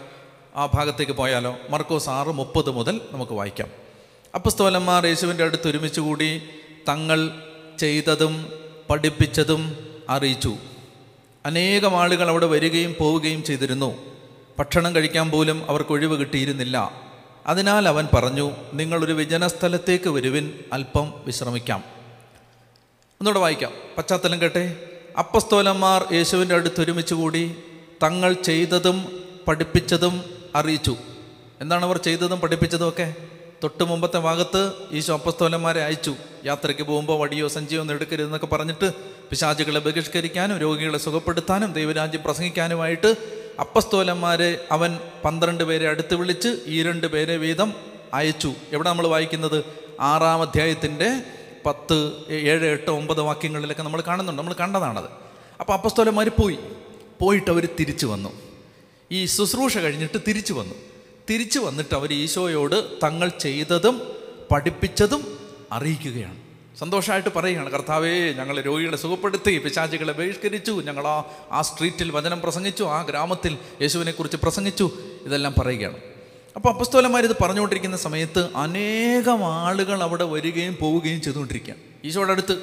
ആ 0.57 0.67
ഭാഗത്തേക്ക് 0.67 1.13
പോയാലോ? 1.13 1.57
മർക്കോസ് 1.71 2.09
ആറ് 2.09 2.29
മുപ്പത് 2.29 2.71
മുതൽ 2.71 3.01
നമുക്ക് 3.13 3.33
വായിക്കാം. 3.33 3.69
അപ്പസ്തോലന്മാർ 4.35 5.07
യേശുവിന്റെ 5.07 5.45
അടുത്ത് 5.45 5.69
ഒരുമിച്ച് 5.69 6.01
കൂടി 6.01 6.43
തങ്ങൾ 6.89 7.31
ചെയ്തതും 7.79 8.53
പഠിപ്പിച്ചതും 8.91 9.77
അറിയിച്ചു. 10.09 10.57
അനേകം 11.47 12.01
ആളുകൾ 12.01 12.29
അവിടെ 12.29 12.47
വരികയും 12.47 12.97
പോവുകയും 12.99 13.45
ചെയ്തിരുന്നു. 13.45 13.95
ഭക്ഷണം 14.59 14.95
കഴിക്കാൻ 14.95 15.31
പോലും 15.31 15.71
അവർക്ക് 15.71 15.91
ഒഴിവ് 15.91 16.21
കിട്ടിയിരുന്നില്ല. 16.21 16.93
അതിനാൽ 17.47 17.89
അവൻ 17.89 18.09
പറഞ്ഞു 18.15 18.51
നിങ്ങളൊരു 18.73 19.13
വിജനസ്ഥലത്തേക്ക് 19.13 20.09
വരുവിൻ 20.09 20.53
അല്പം 20.73 21.13
വിശ്രമിക്കാം. 21.27 21.85
ഒന്നുകൂടെ 23.21 23.39
വായിക്കാം. 23.39 23.73
പശ്ചാത്തലം 23.99 24.41
കേട്ടെ. 24.41 24.91
അപ്പസ്തോലന്മാർ 25.19 26.07
യേശുവിന്റെ 26.13 26.55
അടുത്ത് 26.55 26.81
ഒരുമിച്ച് 26.81 27.15
കൂടി 27.15 27.57
തങ്ങൾ 28.03 28.33
ചെയ്തതും 28.33 29.23
പഠിപ്പിച്ചതും 29.49 30.25
അറിയിച്ചു. 30.55 30.97
എന്താണ് 31.61 31.85
അവർ 31.85 31.97
ചെയ്തതും 31.97 32.41
പഠിപ്പിച്ചതും 32.41 32.89
ഒക്കെ? 32.89 33.15
തൊട്ട് 33.63 33.85
മുമ്പത്തെ 33.85 34.19
ഭാഗത്ത് 34.19 34.73
ഈശോ 34.93 35.15
അപ്പസ്തോലന്മാരെ 35.15 35.83
അയച്ചു. 35.83 36.15
യാത്രയ്ക്ക് 36.47 36.83
പോകുമ്പോൾ 36.83 37.21
വടിയോ 37.21 37.49
സഞ്ചിയോ 37.49 37.81
ഒന്നും 37.81 37.95
എടുക്കരുതെന്നൊക്കെ 37.95 38.47
പറഞ്ഞിട്ട് 38.47 38.93
പിശാചുകളെ 39.31 39.81
ബഹിഷ്കരിക്കാനും 39.81 40.59
രോഗികളെ 40.59 40.99
സുഖപ്പെടുത്താനും 40.99 41.73
ദൈവരാജ്യം 41.73 42.23
പ്രസംഗിക്കാനുമായിട്ട് 42.23 43.17
അപ്പസ്തോലന്മാരെ 43.61 44.69
അവൻ 44.73 44.99
പന്ത്രണ്ട് 45.25 45.65
പേരെ 45.65 45.89
അടുത്ത് 45.89 46.15
വിളിച്ച് 46.15 46.59
ഈ 46.67 46.83
രണ്ട് 46.83 47.07
പേരെ 47.07 47.37
വീതം 47.37 47.75
അയച്ചു. 48.15 48.55
എവിടെ 48.73 48.89
നമ്മൾ 48.89 49.07
വായിക്കുന്നത്? 49.07 49.65
ആറാം 50.01 50.43
അധ്യായത്തിന്റെ 50.43 51.23
പത്ത് 51.67 52.13
ഏഴ് 52.31 52.67
എട്ട് 52.67 52.91
ഒമ്പത് 52.91 53.21
വാക്യങ്ങളിലൊക്കെ 53.21 53.83
നമ്മൾ 53.83 54.01
കാണുന്നുണ്ട്. 54.01 54.43
നമ്മൾ 54.43 54.55
കണ്ടതാണത്. 54.55 55.05
അപ്പോൾ 55.61 55.73
അപ്പസ്തോലന്മാർ 55.73 56.29
പോയി. 56.29 56.59
പോയിട്ട് 57.21 57.51
അവർ 57.51 57.69
തിരിച്ചു 57.81 58.07
വന്നു. 58.07 58.33
ഈ 59.13 59.27
ശുശ്രൂഷ 59.27 59.79
കഴിഞ്ഞിട്ട് 59.79 60.19
തിരിച്ചു 60.29 60.53
വന്നു. 60.53 60.75
തിരിച്ചു 61.31 61.59
വന്നിട്ട് 61.59 61.95
അവർ 61.95 62.13
ഈശോയോട് 62.13 63.05
തങ്ങൾ 63.05 63.29
ചെയ്തതും 63.29 64.13
പഠിപ്പിച്ചതും 64.51 65.39
അറിയിക്കുകയാണ്. 65.73 66.40
സന്തോഷമായിട്ട് 66.81 67.29
പറയുകയാണ് 67.37 67.71
കർത്താവേ 67.71 68.33
ഞങ്ങൾ 68.33 68.61
രോഗികളെ 68.61 68.97
സുഖപ്പെടുത്തി 68.97 69.59
പിശാചികളെ 69.59 70.13
ബഹിഷ്കരിച്ചു 70.13 70.83
ഞങ്ങൾ 70.87 71.07
ആ 71.07 71.25
ആ 71.51 71.63
സ്ട്രീറ്റിൽ 71.63 72.11
വചനം 72.11 72.41
പ്രസംഗിച്ചു 72.41 72.85
ആ 72.85 73.03
ഗ്രാമത്തിൽ 73.03 73.59
യേശുവിനെക്കുറിച്ച് 73.83 74.37
പ്രസംഗിച്ചു 74.37 74.91
ഇതെല്ലാം 75.27 75.55
പറയുകയാണ്. 75.59 75.97
അപ്പോൾ 76.57 76.69
അപ്പസ്തോലന്മാർ 76.69 77.25
ഇത് 77.25 77.37
പറഞ്ഞുകൊണ്ടിരിക്കുന്ന 77.43 77.97
സമയത്ത് 77.97 78.49
അനേകം 78.57 79.45
ആളുകൾ 79.45 80.03
അവിടെ 80.03 80.25
വരികയും 80.25 80.77
പോവുകയും 80.81 81.21
ചെയ്തുകൊണ്ടിരിക്കുകയാണ്. 81.21 81.81
ഈശോയുടെ 82.05 82.33
അടുത്ത് 82.33 82.63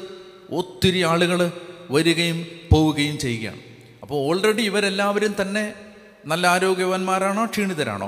ഒത്തിരി 0.51 1.01
ആളുകൾ 1.03 1.51
വരികയും 1.91 2.45
പോവുകയും 2.71 3.17
ചെയ്യുകയാണ്. 3.17 3.59
അപ്പോൾ 4.01 4.15
ഓൾറെഡി 4.15 4.61
ഇവരെല്ലാവരും 4.61 5.35
തന്നെ 5.41 5.73
നല്ല 6.25 6.47
ആരോഗ്യവാന്മാരാണോ 6.47 7.45
ക്ഷീണിതരാണോ? 7.45 8.07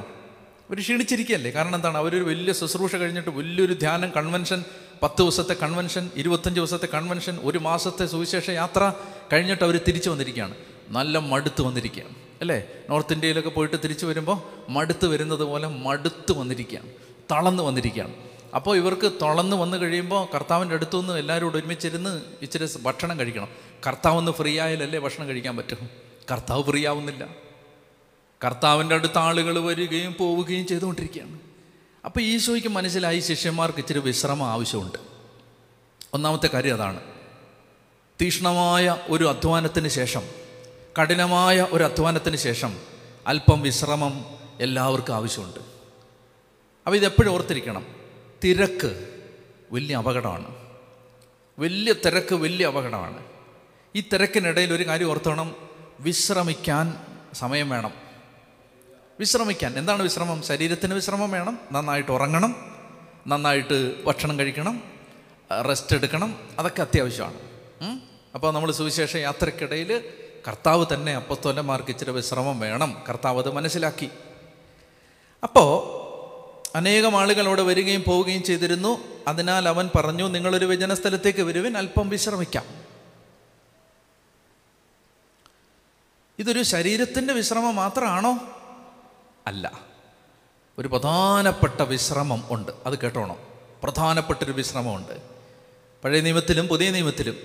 അവർ 0.69 0.79
ക്ഷീണിച്ചിരിക്കുകയല്ലേ? 0.79 1.51
കാരണം 1.51 1.75
എന്താണ്? 1.75 1.97
അവരൊരു 1.97 2.23
വലിയ 2.23 2.53
ശുശ്രൂഷ 2.53 2.95
കഴിഞ്ഞിട്ട് 2.95 3.29
വലിയൊരു 3.29 3.73
ധ്യാനം 3.73 4.09
കൺവെൻഷൻ 4.17 4.63
പത്ത് 5.03 5.21
ദിവസത്തെ 5.21 5.53
കൺവെൻഷൻ 5.53 6.11
ഇരുപത്തഞ്ച് 6.15 6.59
ദിവസത്തെ 6.59 6.85
കൺവെൻഷൻ 6.85 7.39
ഒരു 7.41 7.57
മാസത്തെ 7.57 8.05
സുവിശേഷ 8.05 8.49
യാത്ര 8.49 8.93
കഴിഞ്ഞിട്ട് 9.33 9.63
അവർ 9.63 9.81
തിരിച്ചു 9.87 10.09
വന്നിരിക്കുകയാണ്. 10.09 10.53
നല്ല 10.89 11.17
മടുത്ത് 11.17 11.61
വന്നിരിക്കുകയാണ്. 11.61 12.15
അല്ലേ? 12.41 12.63
നോർത്ത് 12.89 13.13
ഇന്ത്യയിലൊക്കെ 13.13 13.49
പോയിട്ട് 13.49 13.75
തിരിച്ചു 13.83 14.05
വരുമ്പോൾ 14.05 14.41
മടുത്ത് 14.71 15.07
വരുന്നത് 15.07 15.39
പോലെ 15.39 15.67
മടുത്ത് 15.67 16.31
വന്നിരിക്കുകയാണ്. 16.31 16.89
തളന്ന് 17.31 17.63
വന്നിരിക്കുകയാണ്. 17.63 18.13
അപ്പോൾ 18.55 18.77
ഇവർക്ക് 18.77 19.11
തുളന്ന് 19.21 19.55
വന്നു 19.55 19.77
കഴിയുമ്പോൾ 19.77 20.27
കർത്താവിന്റെ 20.35 20.75
അടുത്തുനിന്ന് 20.75 21.13
എല്ലാവരും 21.13 21.47
കൂടെ 21.47 21.57
ഒരുമിച്ചിരുന്ന് 21.57 22.21
ഇച്ചിരി 22.41 22.67
ഭക്ഷണം 22.81 23.19
കഴിക്കണം. 23.19 23.47
കർത്താവൊന്ന് 23.87 24.31
ഫ്രീ 24.31 24.59
ആയാലല്ലേ 24.59 24.99
ഭക്ഷണം 24.99 25.27
കഴിക്കാൻ 25.27 25.57
പറ്റും? 25.57 25.89
കർത്താവ് 26.31 26.63
ഫ്രീ 26.63 26.87
ആവുന്നില്ല. 26.87 27.27
കർത്താവിന്റെ 28.45 28.95
അടുത്ത് 28.95 29.17
ആളുകൾ 29.17 29.59
വരികയും 29.59 30.15
പോവുകയും 30.19 30.67
ചെയ്തുകൊണ്ടിരിക്കുകയാണ്. 30.67 31.48
അപ്പോൾ 32.05 32.19
ഈശോയ്ക്ക് 32.19 32.67
മനസ്സിലായി 32.67 33.19
ശിഷ്യന്മാർക്ക് 33.19 33.79
ഇച്ചിരി 33.79 33.99
വിശ്രമം 33.99 34.47
ആവശ്യമുണ്ട്. 34.47 34.97
ഒന്നാമത്തെ 36.13 36.47
കാര്യം 36.47 36.73
അതാണ്. 36.73 36.99
തീഷ്ണമായ 38.21 38.97
ഒരു 39.07 39.29
അധ്വാനത്തിന് 39.29 39.87
ശേഷം 39.87 40.21
കഠിനമായ 41.01 41.67
ഒരു 41.71 41.83
അധ്വാനത്തിന് 41.83 42.35
ശേഷം 42.35 42.79
അല്പം 43.27 43.61
വിശ്രമം 43.61 44.25
എല്ലാവർക്കും 44.59 45.15
ആവശ്യമുണ്ട്. 45.15 45.59
അപ്പോൾ 46.85 46.95
ഇതെപ്പോഴും 46.95 47.33
ഓർത്തിരിക്കണം. 47.33 47.85
തിരക്ക് 48.43 49.19
വലിയ 49.71 49.95
അപകടമാണ്. 49.95 50.55
വലിയ 51.59 51.93
തിരക്ക് 51.93 52.35
വലിയ 52.35 52.65
അപകടമാണ്. 52.65 53.23
ഈ 53.95 54.03
തിരക്കിനിടയിൽ 54.13 54.73
ഒരു 54.73 54.87
കാര്യം 54.87 55.09
ഓർത്തോണം. 55.09 55.55
വിശ്രമിക്കാൻ 55.99 57.05
സമയം 57.33 57.69
വേണം. 57.69 58.08
വിശ്രമിക്കാൻ. 59.19 59.77
എന്താണ് 59.77 60.03
വിശ്രമം? 60.03 60.41
ശരീരത്തിന് 60.41 60.93
വിശ്രമം 60.93 61.31
വേണം. 61.31 61.59
നന്നായിട്ട് 61.71 62.11
ഉറങ്ങണം. 62.11 62.77
നന്നായിട്ട് 63.27 64.03
ഭക്ഷണം 64.03 64.39
കഴിക്കണം. 64.39 64.83
റെസ്റ്റ് 65.69 65.95
എടുക്കണം. 65.95 66.49
അതൊക്കെ 66.59 66.81
അത്യാവശ്യമാണ്. 66.81 67.33
അപ്പോൾ 68.35 68.53
നമ്മൾ 68.53 68.71
സുവിശേഷ 68.71 69.15
യാത്രക്കിടയിൽ 69.15 70.13
കർത്താവ് 70.47 70.85
തന്നെ 70.93 71.15
അപ്പസ്തോലന്മാർക്ക് 71.15 71.89
ഇച്ചിരി 71.89 72.11
വിശ്രമം 72.11 72.59
വേണം. 72.59 73.03
കർത്താവ് 73.09 73.43
അത് 73.43 73.53
മനസ്സിലാക്കി. 73.53 74.09
അപ്പോൾ 75.43 75.99
അനേകം 76.77 77.19
ആളുകൾ 77.19 77.47
അവിടെ 77.47 77.61
വരികയും 77.61 78.03
പോവുകയും 78.07 78.43
ചെയ്തിരുന്നു. 78.43 78.99
അതിനാൽ 79.27 79.67
അവൻ 79.67 79.89
പറഞ്ഞു 79.95 80.27
നിങ്ങളൊരു 80.27 80.65
വിജന 80.65 80.93
സ്ഥലത്തേക്ക് 80.93 81.39
വരുവിൻ. 81.39 81.77
അല്പം 81.77 82.09
വിശ്രമിക്കാം. 82.09 82.63
ഇതൊരു 86.39 86.63
ശരീരത്തിന്റെ 86.63 87.33
വിശ്രമം 87.33 87.75
മാത്രമാണോ? 87.75 88.55
അല്ല. 89.47 89.79
ഒരു 90.79 90.87
പ്രധാനപ്പെട്ട 90.87 91.81
വിശ്രമം 91.81 92.43
ഉണ്ട്. 92.49 92.71
അത് 92.85 92.99
കേട്ടോണം. 92.99 93.37
പ്രധാനപ്പെട്ടൊരു 93.83 94.51
വിശ്രമമുണ്ട്. 94.51 95.21
പഴയ 96.03 96.21
നിയമത്തിലും 96.21 96.67
പുതിയ 96.67 96.91
നിയമത്തിലും. 96.91 97.37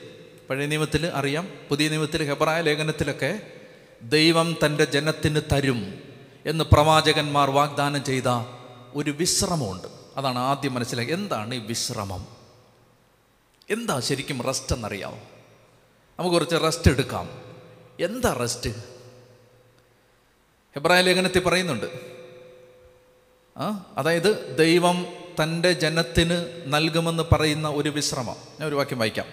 പഴയ 0.50 0.66
നിയമത്തിൽ 0.66 1.06
അറിയാം. 1.06 1.48
പുതിയ 1.70 1.88
നിയമത്തിൽ 1.88 2.28
ഹെബ്രായ 2.28 2.60
ലേഖനത്തിലൊക്കെ 2.60 3.40
ദൈവം 4.02 4.56
തന്റെ 4.64 4.84
ജനത്തിന് 4.84 5.40
തരും 5.52 6.02
എന്ന് 6.46 6.64
പ്രവാചകന്മാർ 6.64 7.50
വാഗ്ദാനം 7.50 8.04
ചെയ്ത 8.04 8.28
ഒരു 8.94 9.10
വിശ്രമമുണ്ട്. 9.10 9.88
അതാണ് 10.16 10.38
ആദ്യം 10.38 10.74
മനസ്സിലാക്കി 10.74 11.12
എന്താണ് 11.12 11.54
ഈ 11.54 11.58
വിശ്രമം? 11.58 12.26
എന്താ 13.70 14.00
ശരിക്കും 14.00 14.42
റെസ്റ്റ് 14.42 14.76
എന്നറിയാമോ 14.76 15.18
നമുക്ക് 16.18 16.30
കുറച്ച് 16.30 16.56
റെസ്റ്റ് 16.62 16.90
എടുക്കാം. 16.90 17.30
എന്താ 18.00 18.32
റെസ്റ്റ് 18.32 18.93
ഹെബ്രായ 20.74 21.00
ലേഖനത്തിൽ 21.00 21.44
പറയുന്നുണ്ട്. 21.44 21.86
ആ 23.56 23.94
അതായത് 23.96 24.56
ദൈവം 24.58 25.06
തന്റെ 25.42 25.72
ജനത്തിന് 25.72 26.62
നൽകുമെന്ന് 26.66 27.22
പറയുന്ന 27.32 27.68
ഒരു 27.68 27.88
വിശ്രമം. 27.88 28.36
ഞാൻ 28.60 28.68
ഒരു 28.68 28.74
വാക്യം 28.74 28.98
വായിക്കാം. 28.98 29.26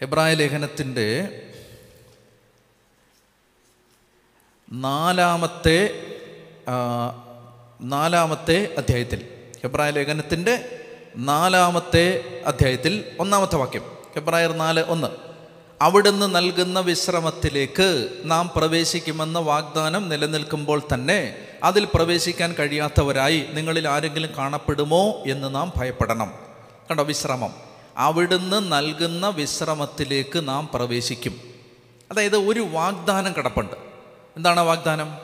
ഹെബ്രായ 0.00 0.34
ലേഖനത്തിന്റെ 0.34 1.42
നാലാമത്തെ 4.72 6.06
നാലാമത്തെ 7.80 8.74
അധ്യായത്തിൽ 8.78 9.50
ഹെബ്രായ 9.62 9.90
ലേഖനത്തിന്റെ 9.90 10.84
നാലാമത്തെ 11.16 12.24
അധ്യായത്തിൽ 12.46 13.16
ഒന്നാമത്തെ 13.20 13.56
വാക്യം 13.56 13.82
ഹെബ്രായർ 14.14 14.52
നാല് 14.52 14.80
ഒന്ന്. 14.80 15.31
അവിടുന്ന് 15.82 16.34
നൽകുന്ന 16.34 16.80
വിശ്രമത്തിലേക്ക് 16.80 18.08
നാം 18.24 18.50
പ്രവേശിക്കുമെന്ന 18.56 19.38
വാഗ്ദാനം 19.38 20.08
നിലനിൽക്കുമ്പോൾ 20.08 20.82
തന്നെ 20.94 21.36
അതിൽ 21.62 21.88
പ്രവേശിക്കാൻ 21.94 22.52
കഴിയാത്തവരായി 22.52 23.46
നിങ്ങളിൽ 23.52 23.88
ആരെങ്കിലും 23.88 24.30
കാണപ്പെടുമോ 24.38 25.22
എന്ന് 25.26 25.54
നാം 25.54 25.72
ഭയപ്പെടണം. 25.76 26.34
കണ്ടോ 26.90 27.02
വിശ്രമം? 27.02 27.54
അവിടുന്ന് 27.96 28.72
നൽകുന്ന 28.72 29.28
വിശ്രമത്തിലേക്ക് 29.28 30.48
നാം 30.48 30.68
പ്രവേശിക്കും. 30.74 31.40
അതായത് 32.10 32.36
ഒരു 32.36 32.60
വാഗ്ദാനം 32.60 33.32
കിടപ്പുണ്ട്. 33.36 33.76
എന്താണ് 34.36 34.60
വാഗ്ദാനം? 34.60 35.14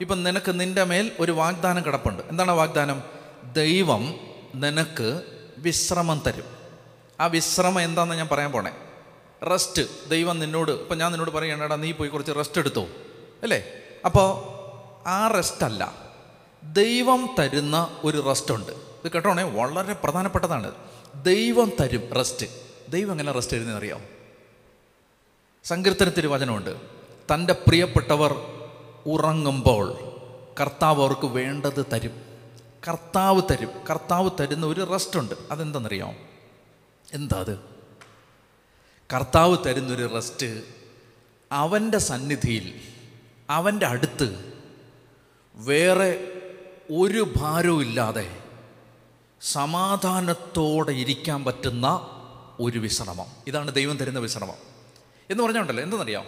ഇപ്പം 0.00 0.22
നിനക്ക് 0.22 0.60
നിന്റെ 0.60 0.84
മേൽ 0.84 1.10
ഒരു 1.20 1.32
വാഗ്ദാനം 1.32 1.84
കിടപ്പുണ്ട്. 1.84 2.22
എന്താണ് 2.30 2.50
വാഗ്ദാനം? 2.50 3.02
ദൈവം 3.52 4.14
നിനക്ക് 4.54 5.20
വിശ്രമം 5.58 6.22
തരും. 6.26 6.44
ആ 7.20 7.26
വിശ്രമം 7.26 7.80
എന്താണെന്ന് 7.80 8.16
ഞാൻ 8.16 8.28
പറയാൻ 8.32 8.52
പോണേ? 8.52 8.70
റെസ്റ്റ്. 9.50 10.10
ദൈവം 10.10 10.38
നിന്നോട് 10.38 10.70
ഇപ്പം 10.70 10.98
ഞാൻ 10.98 11.12
നിന്നോട് 11.12 11.30
പറയണടാ 11.30 11.76
നീ 11.76 11.92
പോയി 11.92 12.08
കുറച്ച് 12.08 12.32
റെസ്റ്റ് 12.32 12.58
എടുത്തോ. 12.58 12.86
അല്ലേ? 13.42 13.64
അപ്പോൾ 14.04 14.54
ആ 15.08 15.28
റെസ്റ്റ് 15.28 15.64
അല്ല 15.64 16.12
ദൈവം 16.72 17.28
തരുന്ന 17.38 18.00
ഒരു 18.04 18.24
റെസ്റ്റ് 18.26 18.54
ഉണ്ട് 18.54 18.72
ഇത് 18.72 19.12
കേട്ടോണേ? 19.12 19.42
വളരെ 19.42 19.92
പ്രധാനപ്പെട്ടതാണ്. 19.92 20.74
ദൈവം 21.14 21.72
തരും 21.80 22.10
റെസ്റ്റ്. 22.12 22.46
ദൈവം 22.88 23.10
എങ്ങനെ 23.10 23.32
റെസ്റ്റ് 23.32 23.56
തരുന്നതെന്ന് 23.56 23.80
അറിയാം 23.80 24.00
സങ്കീർത്തനത്തിൽ 25.64 26.26
വചനമുണ്ട് 26.26 26.76
തന്റെ 27.34 27.52
പ്രിയപ്പെട്ടവർ 27.52 28.32
ഉറങ്ങുമ്പോൾ 29.06 29.98
കർത്താവ് 30.60 31.02
അവർക്ക് 31.02 31.26
വേണ്ടത് 31.26 31.86
തരും. 31.92 32.22
കർത്താവ് 32.88 33.42
തരും. 33.50 33.70
കർത്താവ് 33.90 34.30
തരുന്ന 34.40 34.66
ഒരു 34.66 34.88
റെസ്റ്റ് 34.92 35.18
ഉണ്ട് 35.18 35.34
അതെന്താണെന്നറിയാം 35.50 36.16
എന്താ 37.12 37.40
അത്? 37.40 37.73
കർത്താവ് 39.14 39.56
തരുന്നൊരു 39.66 40.14
റെസ്റ്റ് 40.14 40.62
അവന്റെ 41.52 41.98
സന്നിധിയിൽ 41.98 42.80
അവന്റെ 43.50 43.86
അടുത്ത് 43.86 44.52
വേറെ 45.54 46.32
ഒരു 46.92 47.32
ഭാരവും 47.36 47.82
ഇല്ലാതെ 47.82 48.38
സമാധാനത്തോടെ 49.40 50.92
ഇരിക്കാൻ 50.92 51.44
പറ്റുന്ന 51.44 52.10
ഒരു 52.60 52.78
വിശ്രമം. 52.78 53.26
ഇതാണ് 53.46 53.72
ദൈവം 53.72 53.96
തരുന്ന 53.96 54.18
വിശ്രമം. 54.18 54.54
എന്ന് 55.30 55.42
പറഞ്ഞുണ്ടല്ലോ 55.42 55.82
എന്തെന്നറിയാം 55.82 56.24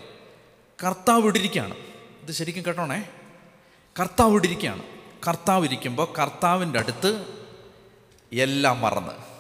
കർത്താവ് 0.85 1.27
ഇടിരിക്കുകയാണ് 1.27 1.75
ഇത് 2.23 2.33
ശരിക്കും 2.33 2.67
കേട്ടോണേ? 2.67 3.09
കർത്താവ് 4.01 4.35
ഇടിരിക്കുകയാണ് 4.35 4.83
കർത്താവ് 5.29 5.65
ഇരിക്കുമ്പോൾ 5.65 6.13
കർത്താവിന്റെ 6.19 6.79
അടുത്ത് 6.79 7.27
എല്ലാം 8.33 8.81
മറന്ന്. 8.81 9.36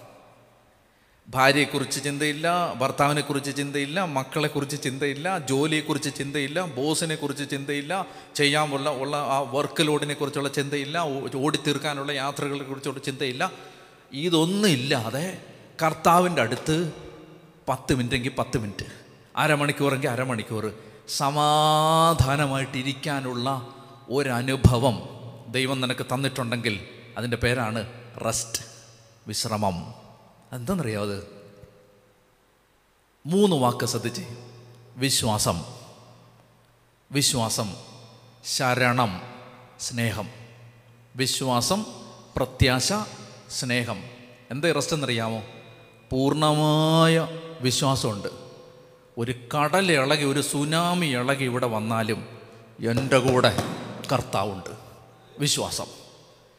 ഭാര്യയെക്കുറിച്ച് 1.29 2.05
ചിന്തയില്ല 2.05 2.75
ഭർത്താവിനെക്കുറിച്ച് 2.75 3.57
ചിന്തയില്ല 3.57 4.05
മക്കളെക്കുറിച്ച് 4.05 4.83
ചിന്തയില്ല 4.83 5.39
ജോലിയെക്കുറിച്ച് 5.39 6.11
ചിന്തയില്ല 6.19 6.75
ബോസിനെക്കുറിച്ച് 6.75 7.51
ചിന്തയില്ല 7.51 8.07
ചെയ്യാനുള്ള 8.35 8.91
ഉള്ള 8.91 9.17
ആ 9.17 9.41
വർക്ക് 9.41 9.87
ലോഡിനെ 9.87 10.15
കുറിച്ചുള്ള 10.15 10.49
ചിന്തയില്ല 10.49 10.99
ഓടിത്തീർക്കാനുള്ള 11.35 12.13
യാത്രകളെ 12.13 12.65
കുറിച്ചുള്ള 12.65 12.99
ചിന്തയില്ല. 12.99 13.53
ഇതൊന്നും 14.13 14.69
ഇല്ലാതെ 14.69 15.39
കർത്താവിന്റെ 15.83 16.43
അടുത്ത് 16.43 16.93
പത്ത് 17.69 17.95
മിനിറ്റെങ്കിൽ 17.95 18.33
പത്ത് 18.39 18.59
മിനിറ്റ് 18.59 18.85
അരമണിക്കൂറെങ്കിൽ 19.37 20.09
അരമണിക്കൂർ 20.09 20.73
സമാധാനമായിട്ടിരിക്കാനുള്ള 21.09 23.73
ഒരനുഭവം 24.11 25.09
ദൈവം 25.49 25.81
നിനക്ക് 25.81 26.07
തന്നിട്ടുണ്ടെങ്കിൽ 26.15 26.81
അതിന്റെ 27.17 27.37
പേരാണ് 27.37 27.87
റെസ്റ്റ് 28.25 28.63
വിശ്രമം. 29.27 30.06
എന്താണെന്നറിയാം 30.53 31.03
അത്? 31.03 31.37
മൂന്ന് 33.27 33.57
വാക്ക് 33.57 33.87
ശ്രദ്ധിച്ച്. 33.87 34.23
വിശ്വാസം. 34.97 35.65
വിശ്വാസം. 37.13 37.75
ശരണം. 38.45 39.23
സ്നേഹം. 39.81 40.29
വിശ്വാസം 41.17 41.87
പ്രത്യാശ 42.37 42.93
സ്നേഹം. 43.51 44.05
എന്താ 44.51 44.73
റെസ്റ്റ് 44.73 44.97
എന്നറിയാമോ? 44.97 45.43
പൂർണമായ 46.11 47.29
വിശ്വാസമുണ്ട്. 47.61 48.29
ഒരു 49.19 49.35
കടൽ 49.57 49.93
ഇളകി 49.93 50.25
ഒരു 50.25 50.41
സുനാമി 50.41 51.07
ഇളകി 51.07 51.45
ഇവിടെ 51.45 51.67
വന്നാലും 51.67 52.39
എന്റെ 52.91 53.19
കൂടെ 53.19 53.57
കർത്താവുണ്ട്. 54.13 54.71
വിശ്വാസം. 55.39 55.87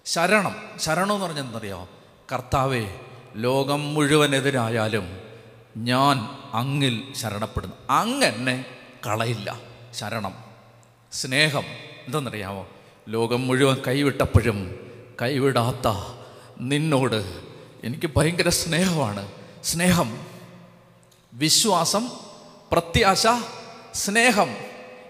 ശരണം. 0.06 0.56
ശരണം 0.78 1.14
എന്ന് 1.14 1.26
പറഞ്ഞാൽ 1.26 1.44
എന്തറിയോ 1.44 1.90
കർത്താവേ 2.34 3.00
ലോകം 3.36 3.94
മുഴുവനെതിരായാലും 3.94 5.18
ഞാൻ 5.78 6.30
അങ്ങിൽ 6.54 7.04
ശരണപ്പെടുന്നു. 7.14 7.76
അങ്ങെന്നെ 7.90 8.66
കളയില്ല. 9.08 9.60
ശരണം. 9.94 10.34
സ്നേഹം. 11.14 11.64
എന്തെന്നറിയാമോ? 12.06 12.68
ലോകം 13.10 13.48
മുഴുവൻ 13.48 13.78
കൈവിട്ടപ്പോഴും 13.88 14.80
കൈവിടാത്ത 15.22 15.94
നിന്നോട് 16.60 17.42
എനിക്ക് 17.84 18.10
ഭയങ്കര 18.18 18.50
സ്നേഹമാണ്. 18.50 19.32
സ്നേഹം. 19.64 20.26
വിശ്വാസം. 21.34 22.10
പ്രത്യാശ. 22.72 23.28
സ്നേഹം. 23.94 24.56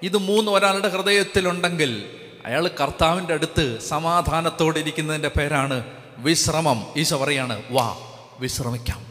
ഇത് 0.03 0.17
മൂന്ന് 0.17 0.51
ഒരാളുടെ 0.51 0.89
ഹൃദയത്തിലുണ്ടെങ്കിൽ 0.89 2.09
അയാൾ 2.45 2.67
കർത്താവിന്റെ 2.67 3.33
അടുത്ത് 3.33 3.79
സമാധാനത്തോടെ 3.79 4.79
ഇരിക്കുന്നതിന്റെ 4.79 5.31
പേരാണ് 5.37 5.83
വിശ്രമം. 6.17 6.87
ഈശോ 6.97 7.17
പറയാണ് 7.17 7.63
വാ. 7.69 7.97
വിശ്രമിക്കാം. 8.39 9.05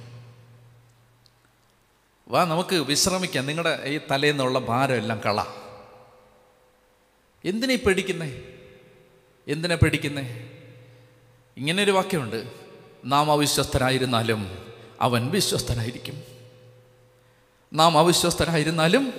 വാ 2.28 2.44
നമുക്ക് 2.44 2.76
വിശ്രമിക്കാം. 2.76 3.46
നിങ്ങളുടെ 3.46 3.82
ഈ 3.84 4.00
തലേന്നുള്ള 4.10 4.58
ഭാരം 4.58 4.94
എല്ലാം 4.94 5.20
കള. 5.20 5.44
എന്തിനീ 7.44 7.76
പേടിക്കുന്നേ? 7.76 8.42
എന്തിനാ 9.48 9.74
പേടിക്കുന്നേ? 9.74 10.50
ഇങ്ങനെ 11.56 11.82
ഒരു 11.82 11.90
വാക്യമുണ്ട്. 11.90 12.52
നാം 13.04 13.30
അവിശ്വസ്തരായിരുന്നാലും 13.30 14.72
അവൻ 15.00 15.30
വിശ്വസ്തനായിരിക്കും. 15.30 16.22
നാം 17.72 17.98
അവിശ്വസ്തനായിരുന്നാലും 17.98 19.12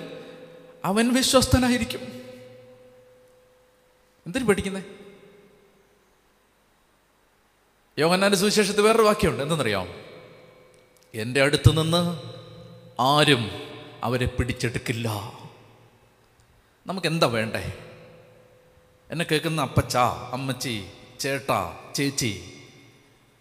അവൻ 0.84 1.14
വിശ്വസ്തനായിരിക്കും. 1.14 2.00
എന്തിനു 4.26 4.44
പേടിക്കുന്നേ? 4.44 4.82
യോഹന്നാന്റെ 7.98 8.38
സുവിശേഷത്തിൽ 8.38 8.80
വേറൊരു 8.80 9.02
വാക്യമുണ്ട്. 9.02 9.42
എന്തെന്നറിയാം? 9.42 9.88
എന്റെ 11.14 11.42
അടുത്ത് 11.42 11.82
നിന്ന് 11.82 12.16
ആരും 13.00 13.50
അവരെ 14.02 14.26
പിടിച്ചെടുക്കില്ല. 14.26 15.32
നമുക്കെന്താ 16.86 17.26
വേണ്ടേ? 17.26 17.72
എന്നെ 19.10 19.26
കേൾക്കുന്ന 19.30 19.62
അപ്പച്ച 19.62 19.96
അമ്മച്ചി 20.32 20.86
ചേട്ട 21.20 21.76
ചേച്ചി 21.94 22.52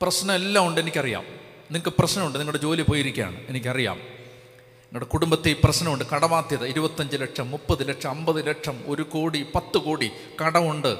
പ്രശ്നമെല്ലാം 0.02 0.68
ഉണ്ട് 0.68 0.82
എനിക്കറിയാം. 0.82 1.24
നിങ്ങൾക്ക് 1.72 1.98
പ്രശ്നമുണ്ട് 2.00 2.40
നിങ്ങളുടെ 2.40 2.62
ജോലി 2.62 2.82
പോയിരിക്കുകയാണ് 2.82 3.48
എനിക്കറിയാം. 3.48 3.98
നിങ്ങളുടെ 3.98 5.06
കുടുംബത്തിൽ 5.06 5.56
പ്രശ്നമുണ്ട് 5.64 6.06
കടബാധ്യത 6.06 6.66
ഇരുപത്തഞ്ച് 6.66 7.18
ലക്ഷം 7.18 7.52
മുപ്പത് 7.52 7.88
ലക്ഷം 7.88 8.10
അമ്പത് 8.10 8.48
ലക്ഷം 8.48 8.84
ഒരു 8.86 9.02
കോടി 9.02 9.48
പത്ത് 9.56 9.78
കോടി 9.78 10.12
കടമുണ്ട്. 10.46 10.98